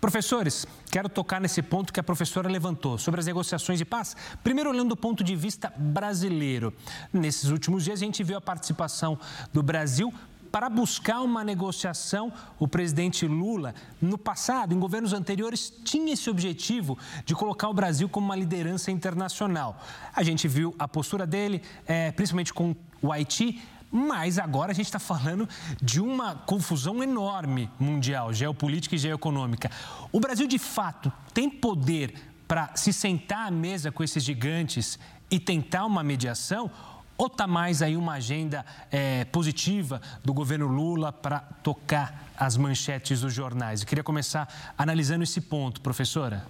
Professores, 0.00 0.66
quero 0.90 1.08
tocar 1.08 1.40
nesse 1.40 1.62
ponto 1.62 1.92
que 1.92 2.00
a 2.00 2.02
professora 2.02 2.48
levantou 2.48 2.98
sobre 2.98 3.20
as 3.20 3.26
negociações 3.26 3.78
de 3.78 3.84
paz. 3.84 4.16
Primeiro, 4.42 4.68
olhando 4.68 4.88
do 4.88 4.96
ponto 4.96 5.22
de 5.22 5.36
vista 5.36 5.72
brasileiro. 5.76 6.74
Nesses 7.12 7.50
últimos 7.50 7.84
dias, 7.84 8.02
a 8.02 8.04
gente 8.04 8.24
viu 8.24 8.36
a 8.36 8.40
participação 8.40 9.16
do 9.52 9.62
Brasil 9.62 10.12
para 10.50 10.68
buscar 10.68 11.20
uma 11.20 11.44
negociação, 11.44 12.32
o 12.58 12.66
presidente 12.66 13.26
Lula, 13.26 13.74
no 14.00 14.16
passado, 14.16 14.74
em 14.74 14.78
governos 14.78 15.12
anteriores, 15.12 15.72
tinha 15.84 16.12
esse 16.12 16.28
objetivo 16.28 16.98
de 17.24 17.34
colocar 17.34 17.68
o 17.68 17.74
Brasil 17.74 18.08
como 18.08 18.26
uma 18.26 18.36
liderança 18.36 18.90
internacional. 18.90 19.82
A 20.14 20.22
gente 20.22 20.48
viu 20.48 20.74
a 20.78 20.88
postura 20.88 21.26
dele, 21.26 21.62
é, 21.86 22.10
principalmente 22.12 22.52
com 22.52 22.74
o 23.02 23.12
Haiti, 23.12 23.62
mas 23.90 24.38
agora 24.38 24.72
a 24.72 24.74
gente 24.74 24.86
está 24.86 24.98
falando 24.98 25.48
de 25.80 26.00
uma 26.00 26.34
confusão 26.34 27.02
enorme 27.02 27.70
mundial, 27.78 28.32
geopolítica 28.32 28.94
e 28.94 28.98
geoeconômica. 28.98 29.70
O 30.12 30.20
Brasil, 30.20 30.46
de 30.46 30.58
fato, 30.58 31.12
tem 31.32 31.48
poder 31.48 32.14
para 32.46 32.74
se 32.74 32.92
sentar 32.92 33.46
à 33.46 33.50
mesa 33.50 33.92
com 33.92 34.02
esses 34.02 34.22
gigantes 34.22 34.98
e 35.30 35.38
tentar 35.38 35.84
uma 35.84 36.02
mediação? 36.02 36.70
Ou 37.18 37.26
está 37.26 37.48
mais 37.48 37.82
aí 37.82 37.96
uma 37.96 38.12
agenda 38.12 38.64
é, 38.92 39.24
positiva 39.24 40.00
do 40.24 40.32
governo 40.32 40.68
Lula 40.68 41.12
para 41.12 41.40
tocar 41.40 42.30
as 42.36 42.56
manchetes 42.56 43.20
dos 43.20 43.34
jornais? 43.34 43.80
Eu 43.80 43.88
queria 43.88 44.04
começar 44.04 44.72
analisando 44.78 45.24
esse 45.24 45.40
ponto, 45.40 45.80
professora. 45.80 46.46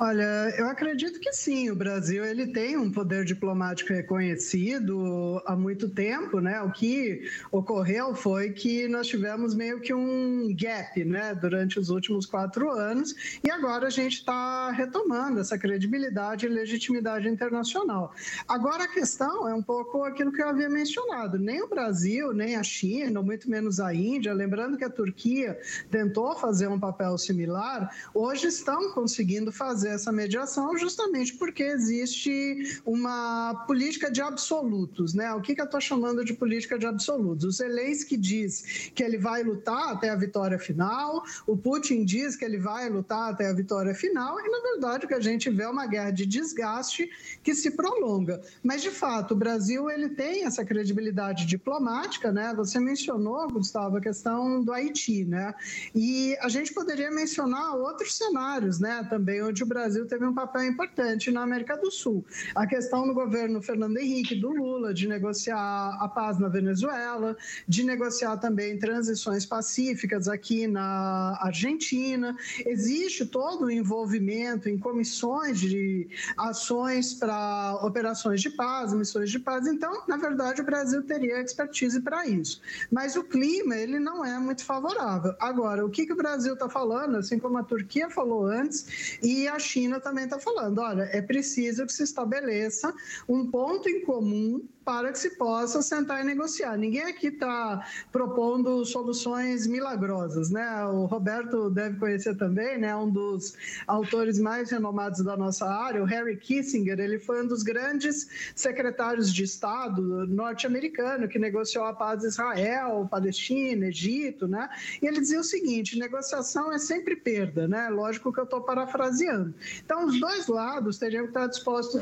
Olha, 0.00 0.54
eu 0.56 0.68
acredito 0.68 1.18
que 1.18 1.32
sim. 1.32 1.70
O 1.70 1.74
Brasil 1.74 2.24
ele 2.24 2.46
tem 2.46 2.76
um 2.76 2.88
poder 2.88 3.24
diplomático 3.24 3.92
reconhecido 3.92 5.42
há 5.44 5.56
muito 5.56 5.88
tempo, 5.88 6.38
né? 6.38 6.62
O 6.62 6.70
que 6.70 7.28
ocorreu 7.50 8.14
foi 8.14 8.50
que 8.52 8.86
nós 8.86 9.08
tivemos 9.08 9.56
meio 9.56 9.80
que 9.80 9.92
um 9.92 10.54
gap, 10.54 11.04
né, 11.04 11.34
durante 11.34 11.80
os 11.80 11.90
últimos 11.90 12.26
quatro 12.26 12.70
anos 12.70 13.40
e 13.42 13.50
agora 13.50 13.88
a 13.88 13.90
gente 13.90 14.18
está 14.18 14.70
retomando 14.70 15.40
essa 15.40 15.58
credibilidade 15.58 16.46
e 16.46 16.48
legitimidade 16.48 17.28
internacional. 17.28 18.14
Agora 18.46 18.84
a 18.84 18.88
questão 18.88 19.48
é 19.48 19.54
um 19.54 19.62
pouco 19.62 20.04
aquilo 20.04 20.30
que 20.30 20.40
eu 20.40 20.48
havia 20.48 20.68
mencionado. 20.68 21.40
Nem 21.40 21.60
o 21.60 21.68
Brasil, 21.68 22.32
nem 22.32 22.54
a 22.54 22.62
China, 22.62 23.20
muito 23.20 23.50
menos 23.50 23.80
a 23.80 23.92
Índia, 23.92 24.32
lembrando 24.32 24.78
que 24.78 24.84
a 24.84 24.90
Turquia 24.90 25.58
tentou 25.90 26.36
fazer 26.36 26.68
um 26.68 26.78
papel 26.78 27.18
similar, 27.18 27.92
hoje 28.14 28.46
estão 28.46 28.92
conseguindo 28.92 29.50
fazer 29.50 29.87
fazer 29.88 29.94
essa 29.94 30.12
mediação 30.12 30.76
justamente 30.76 31.34
porque 31.34 31.62
existe 31.62 32.80
uma 32.84 33.64
política 33.66 34.10
de 34.10 34.20
absolutos, 34.20 35.14
né? 35.14 35.32
O 35.32 35.40
que, 35.40 35.54
que 35.54 35.60
eu 35.60 35.64
estou 35.64 35.80
chamando 35.80 36.24
de 36.24 36.34
política 36.34 36.78
de 36.78 36.86
absolutos? 36.86 37.44
O 37.44 37.50
Zelensky 37.50 38.16
diz 38.16 38.90
que 38.94 39.02
ele 39.02 39.18
vai 39.18 39.42
lutar 39.42 39.92
até 39.92 40.10
a 40.10 40.16
vitória 40.16 40.58
final, 40.58 41.22
o 41.46 41.56
Putin 41.56 42.04
diz 42.04 42.36
que 42.36 42.44
ele 42.44 42.58
vai 42.58 42.88
lutar 42.88 43.32
até 43.32 43.48
a 43.48 43.52
vitória 43.52 43.94
final, 43.94 44.38
e 44.40 44.48
na 44.48 44.60
verdade 44.60 45.06
o 45.06 45.08
que 45.08 45.14
a 45.14 45.20
gente 45.20 45.48
vê 45.50 45.62
é 45.62 45.68
uma 45.68 45.86
guerra 45.86 46.10
de 46.10 46.26
desgaste 46.26 47.08
que 47.42 47.54
se 47.54 47.70
prolonga. 47.70 48.40
Mas 48.62 48.82
de 48.82 48.90
fato, 48.90 49.32
o 49.32 49.36
Brasil 49.36 49.90
ele 49.90 50.10
tem 50.10 50.44
essa 50.44 50.64
credibilidade 50.64 51.46
diplomática, 51.46 52.30
né? 52.32 52.52
Você 52.56 52.78
mencionou, 52.78 53.48
Gustavo, 53.48 53.96
a 53.96 54.00
questão 54.00 54.62
do 54.62 54.72
Haiti, 54.72 55.24
né? 55.24 55.54
E 55.94 56.36
a 56.40 56.48
gente 56.48 56.72
poderia 56.72 57.10
mencionar 57.10 57.76
outros 57.76 58.16
cenários, 58.16 58.78
né? 58.78 59.06
Também 59.08 59.42
onde 59.42 59.62
o 59.62 59.66
Brasil 59.66 59.77
Brasil 59.78 60.06
teve 60.06 60.26
um 60.26 60.34
papel 60.34 60.64
importante 60.64 61.30
na 61.30 61.42
América 61.42 61.76
do 61.76 61.88
Sul. 61.88 62.24
A 62.52 62.66
questão 62.66 63.06
do 63.06 63.14
governo 63.14 63.62
Fernando 63.62 63.96
Henrique, 63.96 64.34
do 64.34 64.50
Lula, 64.50 64.92
de 64.92 65.06
negociar 65.06 65.96
a 66.00 66.08
paz 66.08 66.36
na 66.36 66.48
Venezuela, 66.48 67.36
de 67.68 67.84
negociar 67.84 68.38
também 68.38 68.76
transições 68.76 69.46
pacíficas 69.46 70.26
aqui 70.26 70.66
na 70.66 71.38
Argentina. 71.40 72.36
Existe 72.66 73.24
todo 73.24 73.66
o 73.66 73.70
envolvimento 73.70 74.68
em 74.68 74.76
comissões 74.76 75.60
de 75.60 76.08
ações 76.36 77.14
para 77.14 77.78
operações 77.80 78.40
de 78.40 78.50
paz, 78.50 78.92
missões 78.92 79.30
de 79.30 79.38
paz. 79.38 79.68
Então, 79.68 80.02
na 80.08 80.16
verdade, 80.16 80.60
o 80.60 80.64
Brasil 80.64 81.04
teria 81.04 81.40
expertise 81.40 82.00
para 82.00 82.26
isso. 82.26 82.60
Mas 82.90 83.14
o 83.14 83.22
clima, 83.22 83.76
ele 83.76 84.00
não 84.00 84.24
é 84.24 84.36
muito 84.40 84.64
favorável. 84.64 85.36
Agora, 85.38 85.86
o 85.86 85.88
que, 85.88 86.04
que 86.04 86.12
o 86.12 86.16
Brasil 86.16 86.54
está 86.54 86.68
falando, 86.68 87.16
assim 87.16 87.38
como 87.38 87.58
a 87.58 87.62
Turquia 87.62 88.10
falou 88.10 88.44
antes, 88.44 89.18
e 89.22 89.46
a 89.46 89.67
China 89.68 90.00
também 90.00 90.24
está 90.24 90.38
falando: 90.38 90.78
olha, 90.80 91.02
é 91.12 91.20
preciso 91.20 91.86
que 91.86 91.92
se 91.92 92.02
estabeleça 92.02 92.92
um 93.28 93.50
ponto 93.50 93.88
em 93.88 94.04
comum 94.04 94.66
para 94.88 95.12
que 95.12 95.18
se 95.18 95.36
possa 95.36 95.82
sentar 95.82 96.22
e 96.22 96.24
negociar. 96.24 96.74
Ninguém 96.78 97.02
aqui 97.02 97.26
está 97.26 97.86
propondo 98.10 98.86
soluções 98.86 99.66
milagrosas, 99.66 100.48
né? 100.48 100.82
O 100.86 101.04
Roberto 101.04 101.68
deve 101.68 101.98
conhecer 101.98 102.34
também, 102.38 102.78
né? 102.78 102.96
Um 102.96 103.10
dos 103.10 103.52
autores 103.86 104.40
mais 104.40 104.70
renomados 104.70 105.22
da 105.22 105.36
nossa 105.36 105.66
área, 105.68 106.02
o 106.02 106.06
Harry 106.06 106.38
Kissinger, 106.38 106.98
ele 106.98 107.18
foi 107.18 107.44
um 107.44 107.46
dos 107.46 107.62
grandes 107.62 108.30
secretários 108.54 109.30
de 109.30 109.44
Estado 109.44 110.26
norte-americano 110.26 111.28
que 111.28 111.38
negociou 111.38 111.84
a 111.84 111.92
paz 111.92 112.20
de 112.20 112.28
Israel, 112.28 113.06
Palestina, 113.10 113.88
Egito, 113.88 114.48
né? 114.48 114.70
E 115.02 115.06
ele 115.06 115.20
dizia 115.20 115.40
o 115.40 115.44
seguinte: 115.44 115.98
negociação 115.98 116.72
é 116.72 116.78
sempre 116.78 117.14
perda, 117.14 117.68
né? 117.68 117.90
Lógico 117.90 118.32
que 118.32 118.40
eu 118.40 118.44
estou 118.44 118.62
parafraseando. 118.62 119.54
Então, 119.84 120.06
os 120.06 120.18
dois 120.18 120.46
lados 120.46 120.96
teriam 120.96 121.24
que 121.24 121.30
estar 121.32 121.46
dispostos 121.46 122.00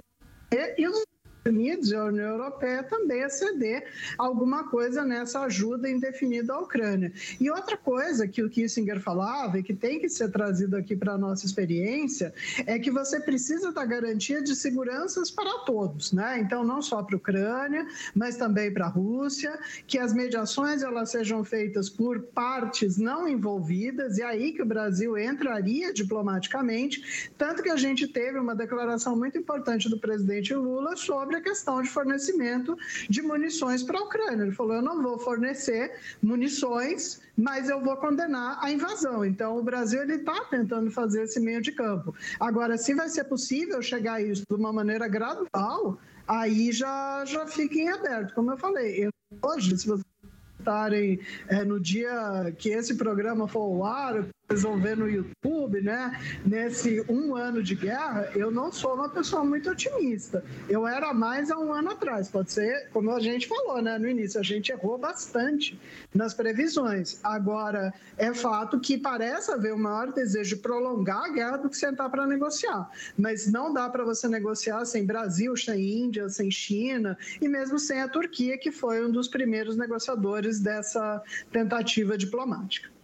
e 0.78 0.86
os 0.86 1.04
Unidos 1.48 1.90
e 1.90 1.94
a 1.94 2.04
União 2.04 2.28
Europeia 2.28 2.82
também 2.82 3.22
a 3.22 3.28
ceder 3.28 3.86
alguma 4.18 4.68
coisa 4.68 5.04
nessa 5.04 5.40
ajuda 5.42 5.88
indefinida 5.88 6.52
à 6.52 6.60
Ucrânia. 6.60 7.12
E 7.40 7.50
outra 7.50 7.76
coisa 7.76 8.26
que 8.26 8.42
o 8.42 8.50
Kissinger 8.50 9.00
falava 9.00 9.58
e 9.58 9.62
que 9.62 9.74
tem 9.74 9.98
que 10.00 10.08
ser 10.08 10.30
trazido 10.30 10.76
aqui 10.76 10.96
para 10.96 11.12
a 11.12 11.18
nossa 11.18 11.46
experiência 11.46 12.32
é 12.66 12.78
que 12.78 12.90
você 12.90 13.20
precisa 13.20 13.72
da 13.72 13.84
garantia 13.84 14.42
de 14.42 14.54
seguranças 14.54 15.30
para 15.30 15.60
todos, 15.60 16.12
né? 16.12 16.38
Então, 16.40 16.64
não 16.64 16.82
só 16.82 17.02
para 17.02 17.16
a 17.16 17.18
Ucrânia, 17.18 17.86
mas 18.14 18.36
também 18.36 18.72
para 18.72 18.86
a 18.86 18.88
Rússia, 18.88 19.58
que 19.86 19.98
as 19.98 20.12
mediações 20.12 20.82
elas 20.82 21.10
sejam 21.10 21.44
feitas 21.44 21.88
por 21.88 22.20
partes 22.20 22.96
não 22.96 23.28
envolvidas, 23.28 24.18
e 24.18 24.22
aí 24.22 24.52
que 24.52 24.62
o 24.62 24.66
Brasil 24.66 25.16
entraria 25.18 25.92
diplomaticamente, 25.92 27.30
tanto 27.36 27.62
que 27.62 27.70
a 27.70 27.76
gente 27.76 28.06
teve 28.08 28.38
uma 28.38 28.54
declaração 28.54 29.16
muito 29.16 29.38
importante 29.38 29.88
do 29.88 29.98
presidente 29.98 30.54
Lula 30.54 30.96
sobre 30.96 31.35
a 31.36 31.40
questão 31.40 31.82
de 31.82 31.88
fornecimento 31.88 32.76
de 33.08 33.22
munições 33.22 33.82
para 33.82 33.98
a 33.98 34.02
Ucrânia. 34.02 34.44
Ele 34.44 34.52
falou: 34.52 34.74
eu 34.74 34.82
não 34.82 35.02
vou 35.02 35.18
fornecer 35.18 35.92
munições, 36.22 37.20
mas 37.36 37.68
eu 37.68 37.80
vou 37.80 37.96
condenar 37.96 38.58
a 38.62 38.70
invasão. 38.70 39.24
Então, 39.24 39.56
o 39.58 39.62
Brasil 39.62 40.02
ele 40.02 40.16
está 40.16 40.44
tentando 40.50 40.90
fazer 40.90 41.24
esse 41.24 41.40
meio 41.40 41.60
de 41.60 41.72
campo. 41.72 42.14
Agora, 42.40 42.76
se 42.76 42.94
vai 42.94 43.08
ser 43.08 43.24
possível 43.24 43.80
chegar 43.82 44.14
a 44.14 44.22
isso 44.22 44.42
de 44.48 44.56
uma 44.56 44.72
maneira 44.72 45.08
gradual, 45.08 45.98
aí 46.26 46.72
já, 46.72 47.24
já 47.24 47.46
fica 47.46 47.74
em 47.76 47.88
aberto. 47.88 48.34
Como 48.34 48.50
eu 48.50 48.56
falei, 48.56 49.04
eu, 49.04 49.10
hoje, 49.42 49.76
se 49.76 49.86
vocês 49.86 50.04
estarem 50.58 51.20
é, 51.48 51.64
no 51.64 51.78
dia 51.78 52.52
que 52.58 52.70
esse 52.70 52.96
programa 52.96 53.46
for 53.46 53.60
ao 53.60 53.84
ar, 53.84 54.26
resolver 54.48 54.94
no 54.94 55.08
YouTube, 55.08 55.80
né? 55.80 56.18
Nesse 56.44 57.04
um 57.08 57.34
ano 57.34 57.62
de 57.62 57.74
guerra, 57.74 58.30
eu 58.34 58.50
não 58.50 58.70
sou 58.70 58.94
uma 58.94 59.08
pessoa 59.08 59.44
muito 59.44 59.70
otimista. 59.70 60.44
Eu 60.68 60.86
era 60.86 61.12
mais 61.12 61.50
há 61.50 61.58
um 61.58 61.72
ano 61.72 61.90
atrás. 61.90 62.28
Pode 62.28 62.52
ser, 62.52 62.88
como 62.92 63.10
a 63.10 63.20
gente 63.20 63.48
falou, 63.48 63.82
né? 63.82 63.98
No 63.98 64.08
início, 64.08 64.38
a 64.38 64.42
gente 64.42 64.70
errou 64.70 64.98
bastante 64.98 65.78
nas 66.14 66.32
previsões. 66.32 67.18
Agora, 67.24 67.92
é 68.16 68.32
fato 68.32 68.78
que 68.78 68.96
parece 68.96 69.50
haver 69.50 69.74
o 69.74 69.78
maior 69.78 70.12
desejo 70.12 70.56
de 70.56 70.62
prolongar 70.62 71.24
a 71.24 71.28
guerra 71.28 71.56
do 71.56 71.68
que 71.68 71.76
sentar 71.76 72.08
para 72.08 72.26
negociar. 72.26 72.88
Mas 73.18 73.50
não 73.50 73.72
dá 73.72 73.88
para 73.88 74.04
você 74.04 74.28
negociar 74.28 74.84
sem 74.84 75.04
Brasil, 75.04 75.56
sem 75.56 76.04
Índia, 76.04 76.28
sem 76.28 76.50
China 76.50 77.18
e 77.40 77.48
mesmo 77.48 77.78
sem 77.78 78.00
a 78.00 78.08
Turquia, 78.08 78.56
que 78.58 78.70
foi 78.70 79.04
um 79.04 79.10
dos 79.10 79.28
primeiros 79.28 79.76
negociadores 79.76 80.60
dessa 80.60 81.22
tentativa 81.50 82.16
diplomática. 82.16 82.95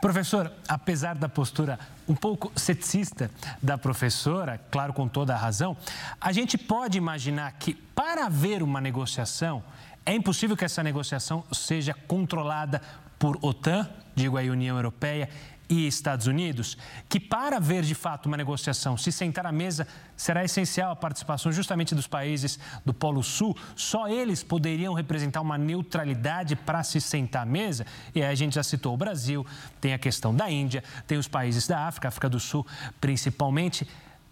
Professor, 0.00 0.52
apesar 0.68 1.16
da 1.16 1.28
postura 1.28 1.78
um 2.06 2.14
pouco 2.14 2.52
ceticista 2.54 3.30
da 3.60 3.76
professora, 3.76 4.60
claro, 4.70 4.92
com 4.92 5.08
toda 5.08 5.34
a 5.34 5.36
razão, 5.36 5.76
a 6.20 6.30
gente 6.32 6.56
pode 6.56 6.96
imaginar 6.96 7.50
que 7.52 7.74
para 7.74 8.26
haver 8.26 8.62
uma 8.62 8.80
negociação, 8.80 9.62
é 10.06 10.14
impossível 10.14 10.56
que 10.56 10.64
essa 10.64 10.82
negociação 10.84 11.44
seja 11.52 11.92
controlada 12.06 12.80
por 13.18 13.38
OTAN, 13.42 13.88
digo 14.14 14.36
aí 14.36 14.48
União 14.48 14.76
Europeia, 14.76 15.28
e 15.68 15.86
Estados 15.86 16.26
Unidos, 16.26 16.78
que 17.08 17.20
para 17.20 17.58
haver 17.58 17.82
de 17.82 17.94
fato 17.94 18.26
uma 18.26 18.36
negociação, 18.36 18.96
se 18.96 19.12
sentar 19.12 19.46
à 19.46 19.52
mesa, 19.52 19.86
será 20.16 20.42
essencial 20.44 20.90
a 20.90 20.96
participação 20.96 21.52
justamente 21.52 21.94
dos 21.94 22.06
países 22.06 22.58
do 22.86 22.94
Polo 22.94 23.22
Sul, 23.22 23.56
só 23.76 24.08
eles 24.08 24.42
poderiam 24.42 24.94
representar 24.94 25.40
uma 25.40 25.58
neutralidade 25.58 26.56
para 26.56 26.82
se 26.82 27.00
sentar 27.00 27.42
à 27.42 27.46
mesa. 27.46 27.86
E 28.14 28.22
aí 28.22 28.30
a 28.30 28.34
gente 28.34 28.54
já 28.54 28.62
citou 28.62 28.94
o 28.94 28.96
Brasil, 28.96 29.46
tem 29.80 29.92
a 29.92 29.98
questão 29.98 30.34
da 30.34 30.50
Índia, 30.50 30.82
tem 31.06 31.18
os 31.18 31.28
países 31.28 31.66
da 31.66 31.86
África, 31.86 32.08
África 32.08 32.28
do 32.28 32.40
Sul 32.40 32.66
principalmente. 33.00 33.86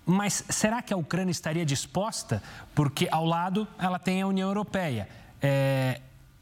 Mas 0.06 0.44
será 0.48 0.80
que 0.80 0.94
a 0.94 0.96
Ucrânia 0.96 1.32
estaria 1.32 1.66
disposta? 1.66 2.42
Porque 2.74 3.08
ao 3.10 3.24
lado 3.24 3.66
ela 3.78 3.98
tem 3.98 4.22
a 4.22 4.26
União 4.26 4.48
Europeia. 4.48 5.08
É, 5.42 6.00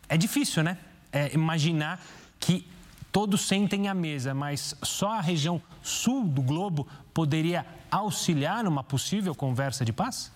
é 0.09 0.16
difícil, 0.16 0.62
né? 0.62 0.78
É, 1.11 1.35
imaginar 1.35 2.00
que 2.38 2.66
todos 3.14 3.42
sentem 3.42 3.87
à 3.87 3.94
mesa, 3.94 4.35
mas 4.35 4.77
só 4.83 5.12
a 5.12 5.20
região 5.20 5.62
sul 5.81 6.24
do 6.24 6.42
globo 6.42 6.85
poderia 7.14 7.64
auxiliar 7.88 8.64
numa 8.64 8.83
possível 8.83 9.33
conversa 9.37 9.85
de 9.85 9.92
paz? 9.92 10.33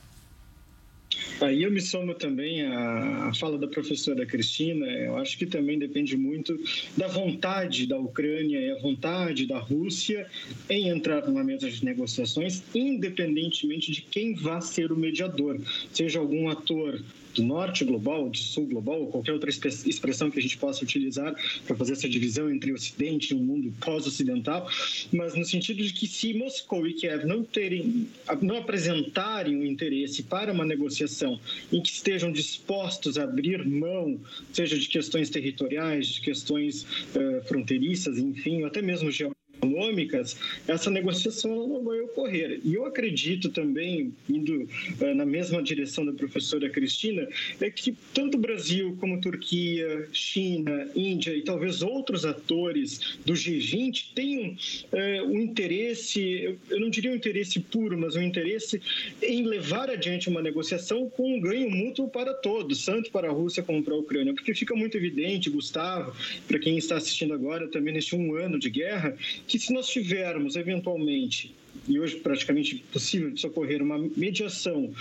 Aí 1.40 1.64
eu 1.64 1.72
me 1.72 1.80
somo 1.80 2.14
também 2.14 2.62
à, 2.62 3.32
fala 3.34 3.58
da 3.58 3.66
professora 3.66 4.24
Cristina. 4.24 4.86
Eu 4.86 5.16
acho 5.16 5.36
que 5.36 5.44
também 5.44 5.76
depende 5.76 6.16
muito 6.16 6.56
da 6.96 7.08
vontade 7.08 7.84
da 7.84 7.98
Ucrânia 7.98 8.60
e 8.60 8.70
a 8.70 8.78
vontade 8.80 9.44
da 9.44 9.58
Rússia 9.58 10.28
em 10.70 10.88
entrar 10.88 11.26
numa 11.26 11.42
mesa 11.42 11.68
de 11.68 11.84
negociações, 11.84 12.62
independentemente 12.72 13.90
de 13.90 14.02
quem 14.02 14.34
vá 14.34 14.60
ser 14.60 14.92
o 14.92 14.96
mediador, 14.96 15.60
seja 15.92 16.20
algum 16.20 16.48
ator 16.48 17.02
do 17.38 17.44
norte 17.44 17.85
global, 17.85 18.29
do 18.29 18.37
sul 18.37 18.66
global, 18.66 19.01
ou 19.01 19.07
qualquer 19.07 19.33
outra 19.33 19.48
expressão 19.48 20.31
que 20.31 20.38
a 20.38 20.42
gente 20.42 20.59
possa 20.59 20.85
utilizar 20.85 21.35
para 21.66 21.77
fazer 21.77 21.92
essa 21.92 22.09
divisão 22.09 22.51
entre 22.51 22.72
o 22.72 22.74
Ocidente 22.74 23.33
e 23.33 23.37
o 23.37 23.38
mundo 23.38 23.72
pós-ocidental, 23.81 24.68
mas 25.12 25.35
no 25.35 25.44
sentido 25.44 25.83
de 25.83 25.92
que 25.92 26.07
se 26.07 26.35
Moscou 26.35 26.87
e 26.87 26.94
Kiev 26.94 27.24
não 27.24 27.44
terem, 27.44 28.09
não 28.42 28.59
apresentarem 28.59 29.57
o 29.57 29.61
um 29.61 29.64
interesse 29.64 30.22
para 30.24 30.53
uma 30.53 30.64
negociação 30.64 31.38
em 31.72 31.81
que 31.81 31.90
estejam 31.90 32.33
dispostos 32.33 33.16
a 33.16 33.24
abrir 33.24 33.64
mão, 33.66 34.20
seja 34.53 34.77
de 34.77 34.88
questões 34.88 35.31
territoriais, 35.31 36.09
de 36.09 36.20
questões 36.20 36.83
uh, 36.83 37.46
fronteiriças, 37.46 38.18
enfim, 38.18 38.64
até 38.64 38.83
mesmo 38.83 39.11
geográficas, 39.11 39.38
econômicas, 39.58 40.36
essa 40.66 40.90
negociação 40.90 41.68
não 41.68 41.82
vai 41.82 42.00
ocorrer. 42.00 42.60
E 42.64 42.74
eu 42.74 42.86
acredito 42.86 43.48
também, 43.50 44.12
indo 44.28 44.62
uh, 45.00 45.14
na 45.14 45.26
mesma 45.26 45.62
direção 45.62 46.04
da 46.04 46.12
professora 46.12 46.68
Cristina, 46.70 47.28
é 47.60 47.70
que 47.70 47.94
tanto 48.14 48.38
Brasil 48.38 48.96
como 49.00 49.20
Turquia, 49.20 50.08
China, 50.12 50.88
Índia 50.94 51.34
e 51.34 51.42
talvez 51.42 51.82
outros 51.82 52.24
atores 52.24 53.18
do 53.24 53.32
G20 53.32 54.06
tenham 54.14 54.50
uh, 54.52 55.26
um 55.26 55.40
interesse, 55.40 56.58
eu 56.70 56.80
não 56.80 56.90
diria 56.90 57.10
um 57.10 57.16
interesse 57.16 57.60
puro, 57.60 57.98
mas 57.98 58.16
um 58.16 58.22
interesse 58.22 58.80
em 59.22 59.42
levar 59.42 59.90
adiante 59.90 60.28
uma 60.28 60.42
negociação 60.42 61.08
com 61.10 61.36
um 61.36 61.40
ganho 61.40 61.70
mútuo 61.70 62.08
para 62.08 62.32
todos, 62.34 62.84
tanto 62.84 63.10
para 63.10 63.28
a 63.28 63.32
Rússia 63.32 63.62
como 63.62 63.82
para 63.82 63.94
a 63.94 63.98
Ucrânia, 63.98 64.32
porque 64.34 64.54
fica 64.54 64.74
muito 64.74 64.96
evidente, 64.96 65.50
Gustavo, 65.50 66.14
para 66.46 66.58
quem 66.58 66.78
está 66.78 66.96
assistindo 66.96 67.34
agora 67.34 67.68
também 67.68 67.94
neste 67.94 68.14
um 68.14 68.34
ano 68.34 68.58
de 68.58 68.70
guerra, 68.70 69.16
que 69.48 69.58
se 69.58 69.72
nós 69.72 69.88
tivermos 69.88 70.54
eventualmente 70.56 71.54
e 71.88 71.98
hoje 71.98 72.16
praticamente 72.16 72.77
possível 72.92 73.31
de 73.31 73.40
socorrer 73.40 73.83
uma 73.83 73.98
mediação 74.16 74.92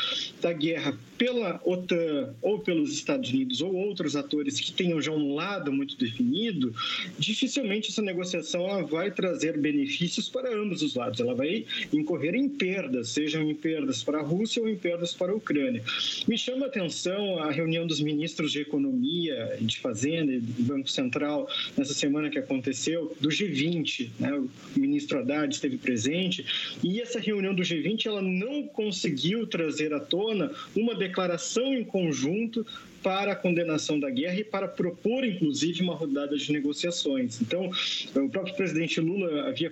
da 0.41 0.54
guerra 0.54 0.97
pela 1.17 1.60
OTAN 1.65 2.34
ou 2.41 2.60
pelos 2.60 2.93
Estados 2.93 3.30
Unidos 3.32 3.62
ou 3.62 3.73
outros 3.73 4.15
atores 4.15 4.60
que 4.60 4.71
tenham 4.71 5.02
já 5.02 5.12
um 5.12 5.34
lado 5.34 5.71
muito 5.71 5.97
definido, 5.97 6.73
dificilmente 7.17 7.89
essa 7.89 8.02
negociação 8.02 8.67
ela 8.69 8.84
vai 8.84 9.12
trazer 9.12 9.58
benefícios 9.58 10.30
para 10.30 10.56
ambos 10.56 10.82
os 10.82 10.95
lados. 10.95 11.19
Ela 11.19 11.34
vai 11.34 11.65
incorrer 11.91 12.36
em 12.36 12.47
perdas, 12.47 13.10
sejam 13.10 13.50
em 13.50 13.56
perdas 13.56 14.04
para 14.04 14.19
a 14.19 14.21
Rússia 14.21 14.62
ou 14.62 14.69
em 14.69 14.76
perdas 14.76 15.13
para 15.13 15.32
a 15.32 15.36
Ucrânia. 15.36 15.84
Me 16.28 16.38
chama 16.38 16.65
a 16.65 16.69
atenção 16.69 17.39
a 17.39 17.52
reunião 17.52 17.88
dos 17.88 18.00
ministros 18.00 18.52
de 18.52 18.62
Economia, 18.62 19.58
de 19.60 19.80
Fazenda 19.80 20.32
e 20.32 20.39
do 20.39 20.63
Banco 20.63 20.89
Central 20.89 21.50
nessa 21.76 21.93
semana 21.93 22.30
que 22.30 22.38
aconteceu, 22.38 23.15
do 23.19 23.30
G20. 23.30 24.10
Né? 24.19 24.34
O 24.34 24.50
ministro 24.76 25.19
Haddad 25.19 25.54
esteve 25.54 25.78
presente 25.78 26.45
e 26.83 27.01
essa 27.01 27.19
reunião 27.19 27.53
do 27.53 27.63
G20 27.63 28.05
ela 28.05 28.21
não 28.21 28.67
conseguiu 28.67 29.47
trazer 29.47 29.93
à 29.93 29.99
tona 29.99 30.51
uma 30.75 30.95
declaração 30.95 31.73
em 31.73 31.83
conjunto 31.83 32.65
para 33.01 33.31
a 33.31 33.35
condenação 33.35 33.99
da 33.99 34.09
guerra 34.09 34.39
e 34.39 34.43
para 34.43 34.67
propor, 34.67 35.23
inclusive, 35.23 35.81
uma 35.81 35.95
rodada 35.95 36.35
de 36.35 36.51
negociações. 36.51 37.41
Então, 37.41 37.69
o 38.15 38.29
próprio 38.29 38.55
presidente 38.55 38.99
Lula 38.99 39.47
havia 39.47 39.71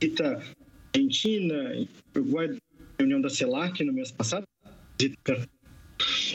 visita 0.00 0.42
Argentina, 0.94 1.86
Uruguai, 2.14 2.56
reunião 2.98 3.20
da 3.20 3.30
CELAC 3.30 3.84
no 3.84 3.92
mês 3.92 4.10
passado, 4.10 4.44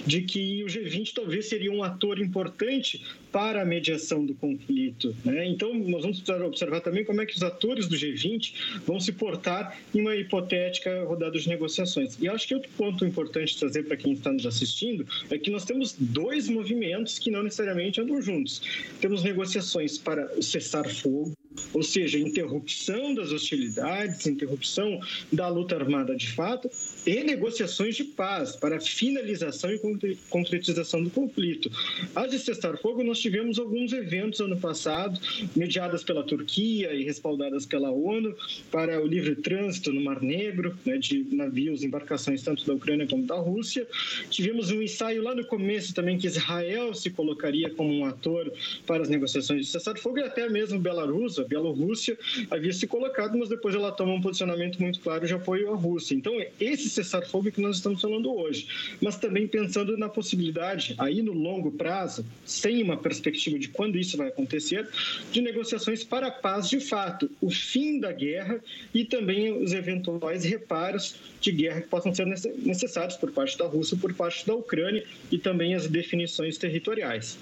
de 0.05 0.21
que 0.21 0.63
o 0.63 0.67
G20 0.67 1.13
talvez 1.13 1.47
seria 1.47 1.71
um 1.71 1.83
ator 1.83 2.19
importante 2.19 3.03
para 3.31 3.61
a 3.61 3.65
mediação 3.65 4.25
do 4.25 4.33
conflito. 4.33 5.15
Né? 5.23 5.47
Então, 5.47 5.73
nós 5.73 6.01
vamos 6.01 6.27
observar 6.29 6.81
também 6.81 7.03
como 7.05 7.21
é 7.21 7.25
que 7.25 7.35
os 7.35 7.43
atores 7.43 7.87
do 7.87 7.95
G20 7.95 8.53
vão 8.85 8.99
se 8.99 9.11
portar 9.11 9.77
em 9.93 10.01
uma 10.01 10.15
hipotética 10.15 11.03
rodada 11.03 11.37
de 11.37 11.47
negociações. 11.47 12.17
E 12.19 12.27
acho 12.27 12.47
que 12.47 12.55
outro 12.55 12.69
ponto 12.77 13.05
importante 13.05 13.57
trazer 13.57 13.83
para 13.83 13.97
quem 13.97 14.13
está 14.13 14.31
nos 14.31 14.45
assistindo 14.45 15.05
é 15.29 15.37
que 15.37 15.51
nós 15.51 15.65
temos 15.65 15.95
dois 15.99 16.47
movimentos 16.47 17.19
que 17.19 17.29
não 17.29 17.43
necessariamente 17.43 18.01
andam 18.01 18.21
juntos. 18.21 18.61
Temos 18.99 19.23
negociações 19.23 19.97
para 19.97 20.31
o 20.37 20.41
cessar-fogo, 20.41 21.33
ou 21.77 21.83
seja, 21.83 22.17
interrupção 22.17 23.13
das 23.13 23.31
hostilidades, 23.31 24.25
interrupção 24.25 24.99
da 25.31 25.47
luta 25.47 25.75
armada 25.75 26.15
de 26.15 26.31
fato, 26.31 26.71
e 27.05 27.23
negociações 27.23 27.95
de 27.95 28.03
paz 28.03 28.55
para 28.55 28.81
finalização 28.81 29.69
e 29.71 29.79
concretização 30.27 31.03
do 31.03 31.11
conflito. 31.11 31.69
As 32.15 32.31
de 32.31 32.39
cessar-fogo, 32.39 33.03
nós 33.03 33.19
tivemos 33.19 33.59
alguns 33.59 33.93
eventos 33.93 34.39
ano 34.39 34.57
passado, 34.57 35.19
mediadas 35.55 36.03
pela 36.03 36.23
Turquia 36.23 36.91
e 36.95 37.03
respaldadas 37.03 37.63
pela 37.67 37.91
ONU, 37.91 38.35
para 38.71 38.99
o 38.99 39.05
livre 39.05 39.35
trânsito 39.35 39.93
no 39.93 40.01
Mar 40.01 40.19
Negro, 40.19 40.75
né, 40.83 40.97
de 40.97 41.27
navios, 41.31 41.83
embarcações 41.83 42.41
tanto 42.41 42.65
da 42.65 42.73
Ucrânia 42.73 43.05
como 43.05 43.23
da 43.23 43.35
Rússia. 43.35 43.87
Tivemos 44.31 44.71
um 44.71 44.81
ensaio 44.81 45.21
lá 45.21 45.35
no 45.35 45.45
começo 45.45 45.93
também 45.93 46.17
que 46.17 46.25
Israel 46.25 46.95
se 46.95 47.11
colocaria 47.11 47.69
como 47.69 47.93
um 47.93 48.03
ator 48.03 48.51
para 48.87 49.03
as 49.03 49.09
negociações 49.09 49.67
de 49.67 49.71
cessar-fogo 49.71 50.17
e 50.17 50.23
até 50.23 50.49
mesmo 50.49 50.79
Belarus, 50.79 51.37
a 51.37 51.43
Bielorrússia, 51.73 52.17
havia 52.49 52.71
se 52.71 52.87
colocado, 52.87 53.37
mas 53.37 53.49
depois 53.49 53.75
ela 53.75 53.91
toma 53.91 54.13
um 54.13 54.21
posicionamento 54.21 54.79
muito 54.81 54.99
claro 54.99 55.25
de 55.25 55.33
apoio 55.33 55.71
à 55.71 55.75
Rússia. 55.75 56.15
Então, 56.15 56.33
esse 56.59 56.89
cessar-fogo 56.89 57.51
que 57.51 57.61
nós 57.61 57.77
estamos 57.77 58.01
falando 58.01 58.33
hoje, 58.33 58.67
mas 59.01 59.17
também 59.17 59.47
pensando 59.47 59.97
na 59.97 60.09
possibilidade, 60.09 60.95
aí 60.97 61.21
no 61.21 61.33
longo 61.33 61.71
prazo, 61.71 62.25
sem 62.45 62.81
uma 62.81 62.97
perspectiva 62.97 63.57
de 63.59 63.67
quando 63.69 63.97
isso 63.97 64.17
vai 64.17 64.27
acontecer, 64.27 64.87
de 65.31 65.41
negociações 65.41 66.03
para 66.03 66.27
a 66.27 66.31
paz 66.31 66.69
de 66.69 66.79
fato, 66.79 67.29
o 67.41 67.49
fim 67.49 67.99
da 67.99 68.11
guerra 68.11 68.59
e 68.93 69.03
também 69.05 69.51
os 69.51 69.73
eventuais 69.73 70.43
reparos 70.43 71.15
de 71.41 71.51
guerra 71.51 71.81
que 71.81 71.87
possam 71.87 72.13
ser 72.13 72.25
necessários 72.25 73.17
por 73.17 73.31
parte 73.31 73.57
da 73.57 73.65
Rússia, 73.65 73.97
por 73.97 74.13
parte 74.13 74.45
da 74.45 74.53
Ucrânia 74.53 75.03
e 75.31 75.37
também 75.37 75.75
as 75.75 75.87
definições 75.87 76.57
territoriais. 76.57 77.37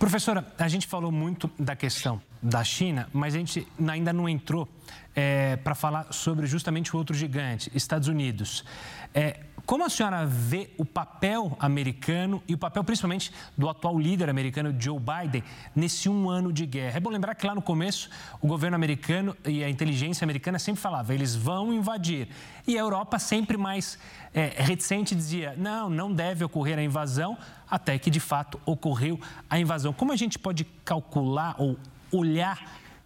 Professora, 0.00 0.46
a 0.58 0.66
gente 0.66 0.86
falou 0.86 1.12
muito 1.12 1.50
da 1.58 1.76
questão 1.76 2.22
da 2.42 2.64
China, 2.64 3.06
mas 3.12 3.34
a 3.34 3.38
gente 3.38 3.68
ainda 3.86 4.14
não 4.14 4.26
entrou 4.26 4.66
é, 5.14 5.56
para 5.56 5.74
falar 5.74 6.10
sobre 6.10 6.46
justamente 6.46 6.96
o 6.96 6.98
outro 6.98 7.14
gigante, 7.14 7.70
Estados 7.74 8.08
Unidos. 8.08 8.64
É, 9.12 9.40
como 9.70 9.84
a 9.84 9.88
senhora 9.88 10.26
vê 10.26 10.68
o 10.76 10.84
papel 10.84 11.56
americano 11.60 12.42
e 12.48 12.54
o 12.54 12.58
papel 12.58 12.82
principalmente 12.82 13.32
do 13.56 13.68
atual 13.68 13.96
líder 13.96 14.28
americano, 14.28 14.74
Joe 14.76 14.98
Biden, 14.98 15.44
nesse 15.76 16.08
um 16.08 16.28
ano 16.28 16.52
de 16.52 16.66
guerra? 16.66 16.96
É 16.96 17.00
bom 17.00 17.08
lembrar 17.08 17.36
que 17.36 17.46
lá 17.46 17.54
no 17.54 17.62
começo 17.62 18.10
o 18.40 18.48
governo 18.48 18.74
americano 18.74 19.36
e 19.46 19.62
a 19.62 19.70
inteligência 19.70 20.24
americana 20.24 20.58
sempre 20.58 20.82
falavam, 20.82 21.14
eles 21.14 21.36
vão 21.36 21.72
invadir. 21.72 22.26
E 22.66 22.76
a 22.76 22.80
Europa 22.80 23.16
sempre 23.20 23.56
mais 23.56 23.96
é, 24.34 24.52
reticente 24.56 25.14
dizia, 25.14 25.54
não, 25.56 25.88
não 25.88 26.12
deve 26.12 26.42
ocorrer 26.42 26.76
a 26.76 26.82
invasão, 26.82 27.38
até 27.70 27.96
que 27.96 28.10
de 28.10 28.18
fato 28.18 28.60
ocorreu 28.66 29.20
a 29.48 29.56
invasão. 29.56 29.92
Como 29.92 30.10
a 30.10 30.16
gente 30.16 30.36
pode 30.36 30.64
calcular 30.84 31.54
ou 31.58 31.78
olhar 32.10 32.60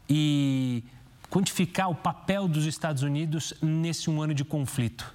e 0.08 0.82
quantificar 1.28 1.90
o 1.90 1.94
papel 1.94 2.48
dos 2.48 2.64
Estados 2.64 3.02
Unidos 3.02 3.52
nesse 3.60 4.08
um 4.08 4.22
ano 4.22 4.32
de 4.32 4.46
conflito? 4.46 5.13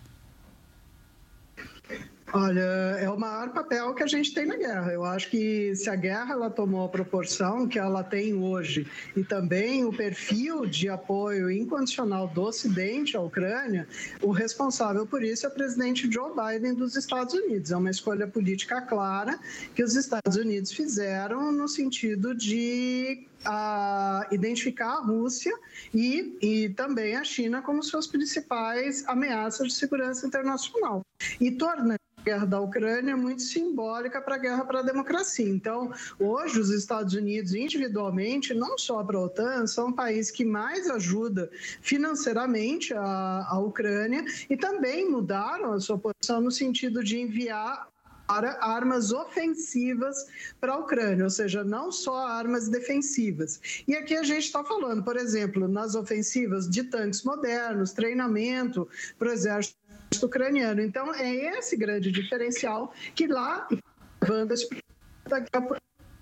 Olha, 2.31 2.61
é 2.99 3.09
o 3.09 3.17
maior 3.17 3.49
papel 3.49 3.93
que 3.95 4.03
a 4.03 4.07
gente 4.07 4.33
tem 4.35 4.45
na 4.45 4.55
guerra. 4.55 4.91
Eu 4.91 5.03
acho 5.03 5.31
que 5.31 5.75
se 5.75 5.89
a 5.89 5.95
guerra 5.95 6.33
ela 6.33 6.49
tomou 6.49 6.85
a 6.85 6.89
proporção 6.89 7.67
que 7.67 7.79
ela 7.79 8.03
tem 8.03 8.35
hoje 8.35 8.85
e 9.15 9.23
também 9.23 9.83
o 9.83 9.91
perfil 9.91 10.67
de 10.67 10.89
apoio 10.89 11.49
incondicional 11.49 12.27
do 12.27 12.43
Ocidente 12.43 13.17
à 13.17 13.21
Ucrânia, 13.21 13.87
o 14.21 14.29
responsável 14.29 15.07
por 15.07 15.23
isso 15.23 15.47
é 15.47 15.49
o 15.49 15.51
presidente 15.51 16.11
Joe 16.11 16.31
Biden 16.35 16.75
dos 16.75 16.95
Estados 16.95 17.33
Unidos. 17.33 17.71
É 17.71 17.77
uma 17.77 17.89
escolha 17.89 18.27
política 18.27 18.79
clara 18.79 19.39
que 19.73 19.83
os 19.83 19.95
Estados 19.95 20.35
Unidos 20.35 20.71
fizeram 20.71 21.51
no 21.51 21.67
sentido 21.67 22.35
de 22.35 23.25
a 23.45 24.27
identificar 24.31 24.97
a 24.97 25.01
Rússia 25.01 25.53
e, 25.93 26.37
e 26.41 26.69
também 26.69 27.15
a 27.15 27.23
China 27.23 27.61
como 27.61 27.81
suas 27.81 28.05
principais 28.05 29.07
ameaças 29.07 29.69
de 29.69 29.73
segurança 29.73 30.27
internacional 30.27 31.01
e 31.39 31.51
torna 31.51 31.95
a 31.95 32.08
guerra 32.23 32.45
da 32.45 32.59
Ucrânia 32.59 33.15
muito 33.15 33.41
simbólica 33.41 34.21
para 34.21 34.35
a 34.35 34.37
guerra 34.37 34.65
para 34.65 34.79
a 34.79 34.83
democracia. 34.83 35.49
Então, 35.49 35.91
hoje, 36.19 36.59
os 36.59 36.69
Estados 36.69 37.13
Unidos, 37.13 37.53
individualmente, 37.53 38.53
não 38.53 38.77
só 38.77 39.03
para 39.03 39.17
a 39.17 39.21
OTAN, 39.21 39.67
são 39.67 39.89
o 39.89 39.93
país 39.93 40.31
que 40.31 40.45
mais 40.45 40.89
ajuda 40.89 41.49
financeiramente 41.81 42.93
a, 42.93 43.47
a 43.49 43.59
Ucrânia 43.59 44.23
e 44.49 44.57
também 44.57 45.09
mudaram 45.09 45.73
a 45.73 45.79
sua 45.79 45.97
posição 45.97 46.41
no 46.41 46.51
sentido 46.51 47.03
de 47.03 47.19
enviar 47.19 47.87
para 48.29 48.63
armas 48.63 49.11
ofensivas 49.11 50.27
para 50.61 50.73
a 50.73 50.77
Ucrânia, 50.77 51.23
ou 51.23 51.31
seja, 51.31 51.63
não 51.63 51.91
só 51.91 52.27
armas 52.27 52.69
defensivas. 52.69 53.59
E 53.87 53.95
aqui 53.95 54.15
a 54.15 54.21
gente 54.21 54.45
está 54.45 54.63
falando, 54.63 55.03
por 55.03 55.17
exemplo, 55.17 55.67
nas 55.67 55.95
ofensivas 55.95 56.69
de 56.69 56.83
tanques 56.83 57.23
modernos, 57.23 57.91
treinamento 57.91 58.87
para 59.17 59.29
o 59.29 59.31
exército 59.31 59.78
ucraniano. 60.21 60.81
Então, 60.81 61.13
é 61.13 61.57
esse 61.57 61.77
grande 61.77 62.11
diferencial 62.11 62.93
que 63.15 63.27
lá 63.27 63.67
esse 64.51 64.67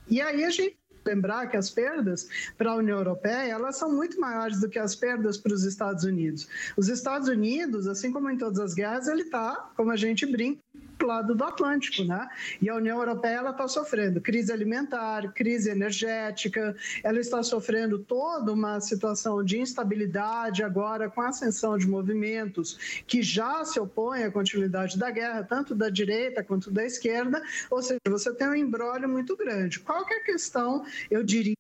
e 0.10 0.22
aí 0.22 0.44
a 0.44 0.50
gente 0.50 0.78
lembrar 1.06 1.48
que 1.48 1.56
as 1.56 1.70
perdas 1.70 2.28
para 2.58 2.72
a 2.72 2.76
União 2.76 2.98
Europeia 2.98 3.50
elas 3.50 3.78
são 3.78 3.92
muito 3.94 4.20
maiores 4.20 4.60
do 4.60 4.70
que 4.70 4.78
as 4.78 4.94
perdas 4.94 5.38
para 5.38 5.54
os 5.54 5.64
Estados 5.64 6.04
Unidos. 6.04 6.48
Os 6.76 6.90
Estados 6.90 7.30
Unidos, 7.30 7.88
assim 7.88 8.12
como 8.12 8.30
em 8.30 8.38
todas 8.38 8.60
as 8.60 8.74
guerras, 8.74 9.08
ele 9.08 9.24
está, 9.24 9.72
como 9.76 9.92
a 9.92 9.96
gente 9.96 10.26
brinca, 10.26 10.60
lado 11.06 11.36
do 11.36 11.44
Atlântico, 11.44 12.04
né? 12.04 12.28
E 12.62 12.70
a 12.70 12.76
União 12.76 12.98
Europeia 13.00 13.38
ela 13.38 13.52
está 13.52 13.68
sofrendo 13.68 14.20
crise 14.20 14.52
alimentar, 14.52 15.32
crise 15.34 15.70
energética, 15.70 16.76
ela 17.04 17.20
está 17.20 17.44
sofrendo 17.44 18.00
toda 18.00 18.52
uma 18.52 18.80
situação 18.80 19.44
de 19.44 19.60
instabilidade 19.60 20.64
agora 20.64 21.10
com 21.10 21.22
a 21.22 21.30
ascensão 21.30 21.78
de 21.78 21.88
movimentos 21.88 23.04
que 23.06 23.22
já 23.22 23.64
se 23.64 23.80
opõem 23.80 24.24
à 24.24 24.32
continuidade 24.32 24.98
da 24.98 25.12
guerra, 25.12 25.44
tanto 25.44 25.76
da 25.76 25.90
direita 25.90 26.44
quanto 26.44 26.72
da 26.72 26.84
esquerda, 26.86 27.42
ou 27.70 27.82
seja, 27.82 28.00
você 28.08 28.34
tem 28.34 28.48
um 28.48 28.56
embrólio 28.56 29.08
muito 29.08 29.36
grande. 29.36 29.80
Qual 29.80 30.06
é 30.10 30.18
a 30.18 30.24
questão, 30.24 30.86
eu 31.10 31.24
diria, 31.24 31.56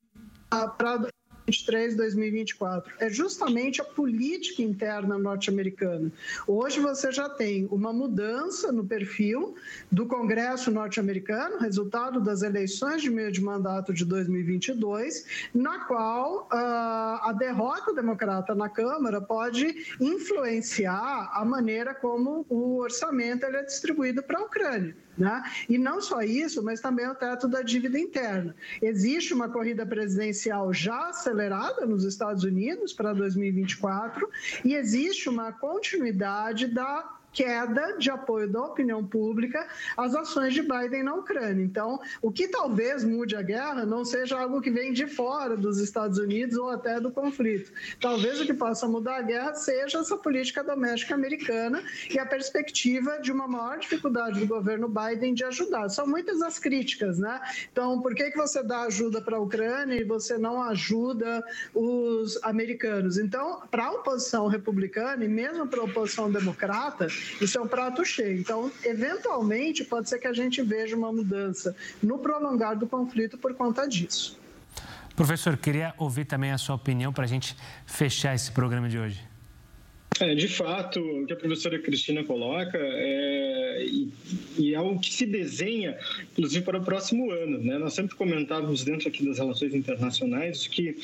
para 0.50 1.10
2023, 1.48 1.96
2024. 1.96 2.94
É 3.00 3.10
justamente 3.10 3.82
a 3.82 3.86
política 3.86 4.62
interna 4.62 5.18
norte-americana. 5.18 6.12
Hoje 6.46 6.80
você 6.80 7.12
já 7.12 7.30
tem 7.30 7.68
uma 7.72 7.94
mudança 7.94 8.72
no 8.72 8.86
perfil 8.86 9.56
do 9.90 10.06
Congresso 10.06 10.70
norte-americano, 10.70 11.58
resultado 11.60 12.20
das 12.20 12.42
eleições 12.42 13.02
de 13.02 13.10
meio 13.10 13.32
de 13.32 13.42
mandato 13.42 13.94
de 13.94 14.04
2022, 14.04 15.48
na 15.54 15.86
qual 15.86 16.50
uh, 16.52 17.24
a 17.24 17.36
derrota 17.38 17.94
democrata 17.94 18.54
na 18.54 18.68
Câmara 18.68 19.22
pode 19.22 19.96
influenciar 20.02 21.32
a 21.34 21.46
maneira 21.46 21.96
como 21.96 22.46
o 22.50 22.78
orçamento 22.78 23.46
é 23.46 23.64
distribuído 23.64 24.22
para 24.22 24.40
a 24.40 24.44
Ucrânia. 24.44 25.07
Né? 25.18 25.44
E 25.68 25.78
não 25.78 26.00
só 26.00 26.22
isso, 26.22 26.64
mas 26.64 26.80
também 26.80 27.08
o 27.08 27.16
teto 27.16 27.48
da 27.48 27.62
dívida 27.62 27.98
interna. 27.98 28.56
Existe 28.82 29.34
uma 29.34 29.50
corrida 29.50 29.86
presidencial 29.86 30.72
já 30.72 31.10
acelerada 31.10 31.86
nos 31.86 32.04
Estados 32.04 32.44
Unidos 32.44 32.94
para 32.94 33.14
2024 33.14 34.30
e 34.64 34.76
existe 34.76 35.28
uma 35.28 35.52
continuidade 35.52 36.68
da 36.68 37.17
queda 37.34 37.98
de 37.98 38.10
apoio 38.10 38.52
da 38.52 38.62
opinião 38.64 39.06
pública 39.06 39.68
às 39.96 40.16
ações 40.16 40.54
de 40.54 40.62
Biden 40.62 41.04
na 41.04 41.14
Ucrânia. 41.14 41.64
Então, 41.64 42.00
o 42.22 42.32
que 42.32 42.48
talvez 42.48 43.04
mude 43.04 43.36
a 43.36 43.42
guerra 43.42 43.86
não 43.86 44.04
seja 44.04 44.40
algo 44.40 44.62
que 44.62 44.72
vem 44.72 44.92
de 44.92 45.06
fora 45.06 45.56
dos 45.56 45.80
Estados 45.80 46.18
Unidos 46.18 46.58
ou 46.58 46.70
até 46.70 47.00
do 47.00 47.12
conflito. 47.12 47.72
Talvez 48.02 48.42
o 48.42 48.46
que 48.46 48.54
possa 48.54 48.88
mudar 48.88 49.18
a 49.18 49.22
guerra 49.22 49.54
seja 49.54 50.00
essa 50.00 50.18
política 50.18 50.64
doméstica 50.64 51.14
americana 51.14 51.84
e 52.10 52.18
a 52.18 52.26
perspectiva 52.26 53.20
de 53.20 53.32
uma 53.32 53.48
maior 53.48 53.78
dificuldade 53.78 54.40
do 54.40 54.48
governo 54.48 54.88
Biden 54.88 55.34
de 55.34 55.44
ajudar. 55.44 55.90
São 55.90 56.08
muitas 56.08 56.42
as 56.42 56.58
críticas, 56.58 57.20
né? 57.20 57.40
Então, 57.72 58.02
por 58.02 58.16
que, 58.16 58.32
que 58.32 58.38
você 58.38 58.64
dá 58.64 58.82
ajuda 58.84 59.22
para 59.22 59.38
a 59.38 59.40
Ucrânia 59.40 59.96
e 59.96 60.04
você 60.04 60.38
não 60.38 60.62
ajuda 60.64 61.44
os 61.74 62.42
americanos? 62.44 63.18
Então, 63.18 63.62
para 63.70 63.86
a 63.86 63.92
oposição 63.92 64.48
republicana 64.48 65.24
e 65.24 65.28
mesmo 65.28 65.68
para 65.68 65.82
a 65.82 65.84
oposição 65.84 66.32
democrata, 66.32 67.08
isso 67.42 67.58
é 67.58 67.62
um 67.62 67.68
prato 67.68 68.04
cheio. 68.06 68.40
Então, 68.40 68.72
eventualmente, 68.84 69.84
pode 69.84 70.10
ser 70.10 70.20
que 70.20 70.28
a 70.28 70.34
gente 70.34 70.62
veja 70.62 70.96
uma 70.96 71.12
mudança 71.12 71.76
no 72.02 72.20
prolongar 72.20 72.78
do 72.78 72.88
conflito 72.88 73.38
por 73.38 73.54
conta 73.54 73.88
disso. 73.88 74.40
Professor, 75.16 75.58
queria 75.58 75.94
ouvir 75.98 76.26
também 76.26 76.52
a 76.52 76.58
sua 76.58 76.76
opinião 76.76 77.12
para 77.12 77.24
a 77.24 77.28
gente 77.28 77.58
fechar 77.86 78.36
esse 78.36 78.52
programa 78.52 78.88
de 78.88 79.00
hoje. 79.00 79.37
É, 80.20 80.34
de 80.34 80.48
fato, 80.48 81.00
o 81.00 81.26
que 81.28 81.34
a 81.34 81.36
professora 81.36 81.78
Cristina 81.80 82.24
coloca 82.24 82.78
é, 82.78 83.86
e, 83.86 84.10
e 84.58 84.74
é 84.74 84.80
o 84.80 84.98
que 84.98 85.14
se 85.14 85.26
desenha, 85.26 85.98
inclusive, 86.32 86.66
para 86.66 86.80
o 86.80 86.84
próximo 86.84 87.32
ano. 87.32 87.60
Né? 87.60 87.78
Nós 87.78 87.94
sempre 87.94 88.16
comentávamos 88.16 88.84
dentro 88.84 89.08
aqui 89.08 89.24
das 89.26 89.38
relações 89.38 89.76
internacionais 89.76 90.66
que 90.66 90.96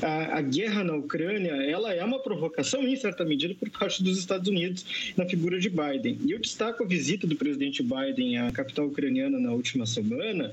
a, 0.00 0.38
a, 0.38 0.40
guerra 0.40 0.82
na 0.84 0.94
Ucrânia 0.94 1.52
ela 1.52 1.92
é 1.92 2.02
uma 2.02 2.18
provocação, 2.18 2.86
em 2.86 2.96
certa 2.96 3.24
medida, 3.24 3.54
por 3.54 3.68
parte 3.70 4.02
dos 4.02 4.18
Estados 4.18 4.48
Unidos 4.48 5.12
na 5.16 5.26
figura 5.26 5.58
de 5.60 5.68
Biden. 5.68 6.18
E 6.24 6.32
eu 6.32 6.38
destaco 6.38 6.84
a 6.84 6.86
visita 6.86 7.26
do 7.26 7.36
presidente 7.36 7.82
Biden 7.82 8.38
à 8.38 8.50
capital 8.50 8.86
ucraniana 8.86 9.38
na 9.38 9.52
última 9.52 9.84
semana, 9.84 10.52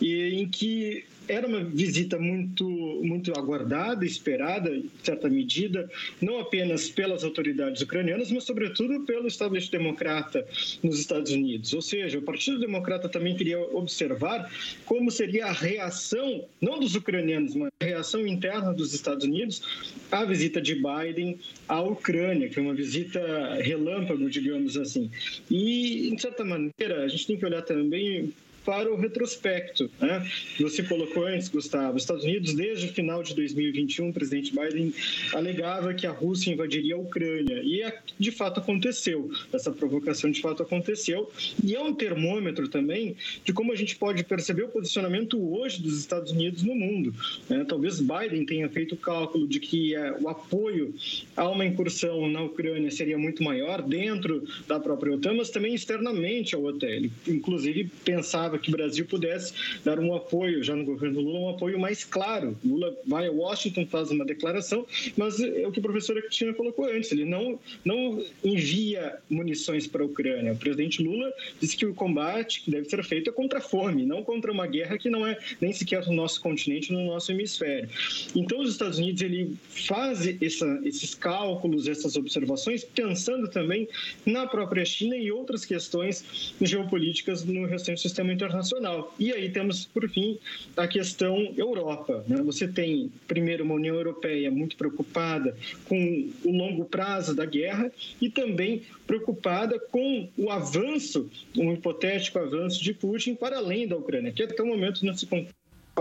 e, 0.00 0.34
em 0.34 0.48
que 0.48 1.04
era 1.28 1.46
uma 1.46 1.62
visita 1.62 2.18
muito, 2.18 2.66
muito 3.02 3.32
aguardada, 3.38 4.04
esperada, 4.04 4.70
em 4.70 4.90
certa 5.02 5.28
medida, 5.28 5.88
não 6.20 6.40
apenas 6.40 6.88
pelas 6.88 7.22
autoridades 7.22 7.82
ucranianas, 7.82 8.32
mas, 8.32 8.44
sobretudo, 8.44 9.04
pelo 9.04 9.28
establishment 9.28 9.78
democrata 9.78 10.46
nos 10.82 10.98
Estados 10.98 11.30
Unidos. 11.30 11.72
Ou 11.72 11.82
seja, 11.82 12.18
o 12.18 12.22
Partido 12.22 12.58
Democrata 12.58 13.08
também 13.08 13.36
queria 13.36 13.60
observar 13.60 14.50
como 14.84 15.10
seria 15.10 15.46
a 15.46 15.52
reação, 15.52 16.44
não 16.60 16.80
dos 16.80 16.94
ucranianos, 16.94 17.54
mas 17.54 17.70
a 17.80 17.84
reação 17.84 18.26
interna 18.26 18.72
dos 18.72 18.94
Estados 18.94 19.24
Unidos 19.24 19.62
à 20.10 20.24
visita 20.24 20.60
de 20.60 20.74
Biden 20.74 21.38
à 21.68 21.80
Ucrânia, 21.82 22.48
que 22.48 22.58
é 22.58 22.62
uma 22.62 22.74
visita 22.74 23.54
relâmpago, 23.60 24.28
digamos 24.30 24.76
assim. 24.76 25.10
E, 25.50 26.10
de 26.14 26.22
certa 26.22 26.44
maneira, 26.44 27.04
a 27.04 27.08
gente 27.08 27.26
tem 27.26 27.36
que 27.36 27.44
olhar 27.44 27.62
também 27.62 28.32
para 28.68 28.92
o 28.92 28.96
retrospecto. 28.96 29.90
Né? 29.98 30.30
Você 30.60 30.82
colocou 30.82 31.26
antes, 31.26 31.48
Gustavo, 31.48 31.96
os 31.96 32.02
Estados 32.02 32.22
Unidos, 32.22 32.52
desde 32.52 32.84
o 32.84 32.92
final 32.92 33.22
de 33.22 33.34
2021, 33.34 34.10
o 34.10 34.12
presidente 34.12 34.52
Biden 34.54 34.92
alegava 35.32 35.94
que 35.94 36.06
a 36.06 36.10
Rússia 36.10 36.52
invadiria 36.52 36.94
a 36.94 36.98
Ucrânia. 36.98 37.62
E 37.64 37.82
de 38.18 38.30
fato 38.30 38.60
aconteceu. 38.60 39.30
Essa 39.54 39.72
provocação 39.72 40.30
de 40.30 40.42
fato 40.42 40.62
aconteceu. 40.62 41.32
E 41.64 41.74
é 41.74 41.80
um 41.80 41.94
termômetro 41.94 42.68
também 42.68 43.16
de 43.42 43.54
como 43.54 43.72
a 43.72 43.74
gente 43.74 43.96
pode 43.96 44.22
perceber 44.22 44.64
o 44.64 44.68
posicionamento 44.68 45.42
hoje 45.50 45.80
dos 45.80 45.98
Estados 45.98 46.30
Unidos 46.30 46.62
no 46.62 46.74
mundo. 46.74 47.14
Né? 47.48 47.64
Talvez 47.66 48.00
Biden 48.00 48.44
tenha 48.44 48.68
feito 48.68 48.96
o 48.96 48.98
cálculo 48.98 49.46
de 49.46 49.60
que 49.60 49.94
é, 49.94 50.12
o 50.20 50.28
apoio 50.28 50.94
a 51.34 51.48
uma 51.48 51.64
incursão 51.64 52.28
na 52.28 52.42
Ucrânia 52.42 52.90
seria 52.90 53.16
muito 53.16 53.42
maior 53.42 53.80
dentro 53.80 54.46
da 54.66 54.78
própria 54.78 55.14
OTAN, 55.14 55.32
mas 55.32 55.48
também 55.48 55.74
externamente 55.74 56.54
ao 56.54 56.64
OTAN. 56.64 56.86
Ele, 56.86 57.10
inclusive, 57.26 57.90
pensava 58.04 58.57
que 58.58 58.70
o 58.70 58.72
Brasil 58.72 59.04
pudesse 59.06 59.52
dar 59.84 59.98
um 59.98 60.14
apoio, 60.14 60.62
já 60.62 60.74
no 60.74 60.84
governo 60.84 61.20
Lula, 61.20 61.38
um 61.40 61.48
apoio 61.50 61.78
mais 61.78 62.04
claro. 62.04 62.56
Lula 62.64 62.96
vai 63.06 63.26
a 63.26 63.32
Washington, 63.32 63.86
faz 63.86 64.10
uma 64.10 64.24
declaração, 64.24 64.86
mas 65.16 65.40
é 65.40 65.66
o 65.66 65.72
que 65.72 65.80
a 65.80 65.82
professora 65.82 66.20
Cristina 66.22 66.52
colocou 66.54 66.86
antes, 66.86 67.12
ele 67.12 67.24
não, 67.24 67.58
não 67.84 68.22
envia 68.44 69.18
munições 69.28 69.86
para 69.86 70.02
a 70.02 70.06
Ucrânia. 70.06 70.52
O 70.52 70.56
presidente 70.56 71.02
Lula 71.02 71.32
disse 71.60 71.76
que 71.76 71.86
o 71.86 71.94
combate 71.94 72.62
que 72.62 72.70
deve 72.70 72.88
ser 72.88 73.02
feito 73.04 73.30
é 73.30 73.32
contra 73.32 73.58
a 73.58 73.62
fome, 73.62 74.04
não 74.04 74.22
contra 74.22 74.50
uma 74.50 74.66
guerra 74.66 74.98
que 74.98 75.10
não 75.10 75.26
é 75.26 75.38
nem 75.60 75.72
sequer 75.72 76.06
no 76.06 76.12
nosso 76.12 76.40
continente, 76.40 76.92
no 76.92 77.04
nosso 77.06 77.32
hemisfério. 77.32 77.88
Então, 78.34 78.60
os 78.60 78.70
Estados 78.70 78.98
Unidos 78.98 79.22
ele 79.22 79.56
faz 79.68 80.26
essa, 80.42 80.80
esses 80.84 81.14
cálculos, 81.14 81.88
essas 81.88 82.16
observações, 82.16 82.84
pensando 82.84 83.48
também 83.48 83.88
na 84.24 84.46
própria 84.46 84.84
China 84.84 85.16
e 85.16 85.30
outras 85.30 85.64
questões 85.64 86.54
geopolíticas 86.60 87.44
no 87.44 87.66
restante 87.66 88.00
sistema 88.00 88.32
internacional 88.32 88.47
internacional. 88.48 89.14
E 89.18 89.32
aí 89.32 89.50
temos, 89.50 89.84
por 89.84 90.08
fim, 90.08 90.38
a 90.76 90.88
questão 90.88 91.52
Europa. 91.56 92.24
Né? 92.26 92.42
Você 92.42 92.66
tem, 92.66 93.12
primeiro, 93.26 93.64
uma 93.64 93.74
União 93.74 93.94
Europeia 93.94 94.50
muito 94.50 94.76
preocupada 94.76 95.56
com 95.84 96.30
o 96.44 96.50
longo 96.50 96.84
prazo 96.84 97.34
da 97.34 97.44
guerra 97.44 97.92
e 98.20 98.28
também 98.30 98.82
preocupada 99.06 99.78
com 99.78 100.28
o 100.36 100.50
avanço, 100.50 101.30
um 101.56 101.72
hipotético 101.72 102.38
avanço 102.38 102.82
de 102.82 102.92
Putin 102.94 103.34
para 103.34 103.58
além 103.58 103.86
da 103.86 103.96
Ucrânia, 103.96 104.32
que 104.32 104.42
até 104.42 104.62
o 104.62 104.66
momento 104.66 105.04
não 105.04 105.14
se 105.14 105.26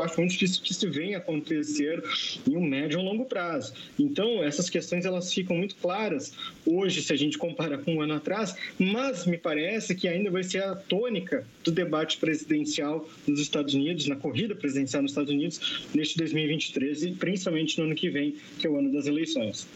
acho 0.01 0.19
muito 0.19 0.31
difícil 0.31 0.62
que 0.62 0.71
isso 0.71 0.89
venha 0.89 1.17
acontecer 1.17 2.03
em 2.47 2.55
um 2.55 2.62
médio 2.62 2.99
ou 2.99 3.05
longo 3.05 3.25
prazo. 3.25 3.73
Então, 3.97 4.43
essas 4.43 4.69
questões 4.69 5.05
elas 5.05 5.33
ficam 5.33 5.55
muito 5.55 5.75
claras 5.75 6.33
hoje, 6.65 7.01
se 7.01 7.13
a 7.13 7.15
gente 7.15 7.38
compara 7.38 7.77
com 7.77 7.95
um 7.95 8.01
ano 8.01 8.15
atrás, 8.15 8.55
mas 8.79 9.25
me 9.25 9.38
parece 9.38 9.95
que 9.95 10.07
ainda 10.07 10.29
vai 10.29 10.43
ser 10.43 10.63
a 10.63 10.75
tônica 10.75 11.45
do 11.63 11.71
debate 11.71 12.17
presidencial 12.17 13.07
nos 13.27 13.39
Estados 13.39 13.73
Unidos, 13.73 14.07
na 14.07 14.15
corrida 14.15 14.55
presidencial 14.55 15.01
nos 15.01 15.12
Estados 15.12 15.31
Unidos, 15.31 15.88
neste 15.93 16.17
2023 16.17 17.03
e 17.03 17.12
principalmente 17.12 17.77
no 17.79 17.86
ano 17.86 17.95
que 17.95 18.10
vem, 18.10 18.36
que 18.60 18.67
é 18.67 18.69
o 18.69 18.77
ano 18.77 18.91
das 18.91 19.07
eleições. 19.07 19.67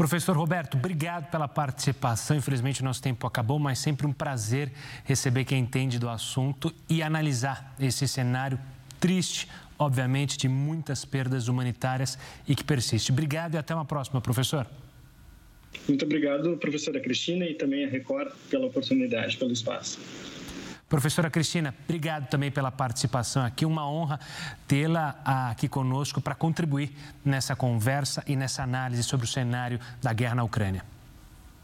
Professor 0.00 0.34
Roberto, 0.34 0.78
obrigado 0.78 1.30
pela 1.30 1.46
participação. 1.46 2.34
Infelizmente, 2.34 2.80
o 2.80 2.84
nosso 2.84 3.02
tempo 3.02 3.26
acabou, 3.26 3.58
mas 3.58 3.78
sempre 3.78 4.06
um 4.06 4.12
prazer 4.14 4.72
receber 5.04 5.44
quem 5.44 5.60
entende 5.60 5.98
do 5.98 6.08
assunto 6.08 6.72
e 6.88 7.02
analisar 7.02 7.74
esse 7.78 8.08
cenário 8.08 8.58
triste, 9.00 9.48
obviamente, 9.78 10.36
de 10.36 10.48
muitas 10.48 11.04
perdas 11.04 11.48
humanitárias 11.48 12.18
e 12.46 12.54
que 12.54 12.62
persiste. 12.62 13.10
Obrigado 13.10 13.54
e 13.54 13.58
até 13.58 13.74
uma 13.74 13.84
próxima, 13.84 14.20
professor. 14.20 14.66
Muito 15.88 16.04
obrigado, 16.04 16.56
professora 16.58 17.00
Cristina, 17.00 17.46
e 17.46 17.54
também 17.54 17.84
a 17.84 17.88
Record 17.88 18.30
pela 18.50 18.66
oportunidade, 18.66 19.36
pelo 19.36 19.52
espaço. 19.52 19.98
Professora 20.88 21.30
Cristina, 21.30 21.72
obrigado 21.84 22.28
também 22.28 22.50
pela 22.50 22.72
participação 22.72 23.44
aqui. 23.44 23.64
Uma 23.64 23.88
honra 23.88 24.18
tê-la 24.66 25.20
aqui 25.24 25.68
conosco 25.68 26.20
para 26.20 26.34
contribuir 26.34 26.92
nessa 27.24 27.54
conversa 27.54 28.24
e 28.26 28.34
nessa 28.34 28.64
análise 28.64 29.04
sobre 29.04 29.24
o 29.24 29.28
cenário 29.28 29.78
da 30.02 30.12
guerra 30.12 30.34
na 30.34 30.42
Ucrânia. 30.42 30.84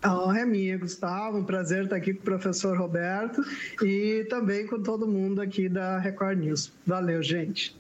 A 0.07 0.39
é 0.39 0.45
minha, 0.45 0.79
Gustavo. 0.79 1.39
Um 1.39 1.45
prazer 1.45 1.85
estar 1.85 1.97
aqui 1.97 2.15
com 2.15 2.21
o 2.21 2.25
professor 2.25 2.79
Roberto 2.79 3.43
e 3.83 4.25
também 4.31 4.67
com 4.67 4.81
todo 4.81 5.07
mundo 5.07 5.41
aqui 5.41 5.69
da 5.69 5.99
Record 5.99 6.39
News. 6.39 6.73
Valeu, 6.87 7.23
gente. 7.23 7.77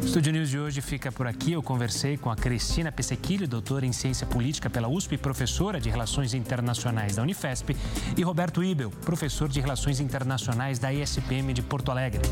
O 0.00 0.04
Estúdio 0.04 0.32
News 0.32 0.48
de 0.48 0.58
hoje 0.58 0.80
fica 0.80 1.10
por 1.10 1.26
aqui. 1.26 1.52
Eu 1.52 1.62
conversei 1.62 2.16
com 2.16 2.30
a 2.30 2.36
Cristina 2.36 2.92
Pessequilho, 2.92 3.48
doutora 3.48 3.84
em 3.84 3.92
Ciência 3.92 4.26
Política 4.26 4.70
pela 4.70 4.88
USP 4.88 5.16
e 5.16 5.18
professora 5.18 5.80
de 5.80 5.90
Relações 5.90 6.34
Internacionais 6.34 7.16
da 7.16 7.22
Unifesp, 7.22 7.76
e 8.16 8.22
Roberto 8.22 8.62
Ibel, 8.62 8.90
professor 9.04 9.48
de 9.48 9.60
Relações 9.60 9.98
Internacionais 10.00 10.78
da 10.78 10.92
ESPM 10.92 11.52
de 11.52 11.62
Porto 11.62 11.90
Alegre. 11.90 12.22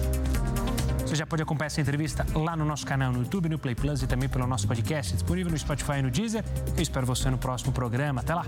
Você 1.07 1.15
já 1.15 1.25
pode 1.25 1.41
acompanhar 1.41 1.69
essa 1.69 1.81
entrevista 1.81 2.27
lá 2.35 2.57
no 2.57 2.65
nosso 2.65 2.85
canal 2.85 3.13
no 3.13 3.21
YouTube, 3.21 3.49
no 3.49 3.59
Play 3.61 3.77
Plus 3.77 4.03
e 4.03 4.09
também 4.09 4.29
pelo 4.29 4.45
nosso 4.45 4.67
podcast, 4.67 5.13
disponível 5.13 5.53
no 5.53 5.57
Spotify 5.57 5.99
e 5.99 6.03
no 6.03 6.11
Deezer. 6.11 6.45
Eu 6.77 6.83
espero 6.83 7.07
você 7.07 7.31
no 7.31 7.39
próximo 7.39 7.73
programa. 7.73 8.23
Até 8.23 8.35
lá! 8.35 8.45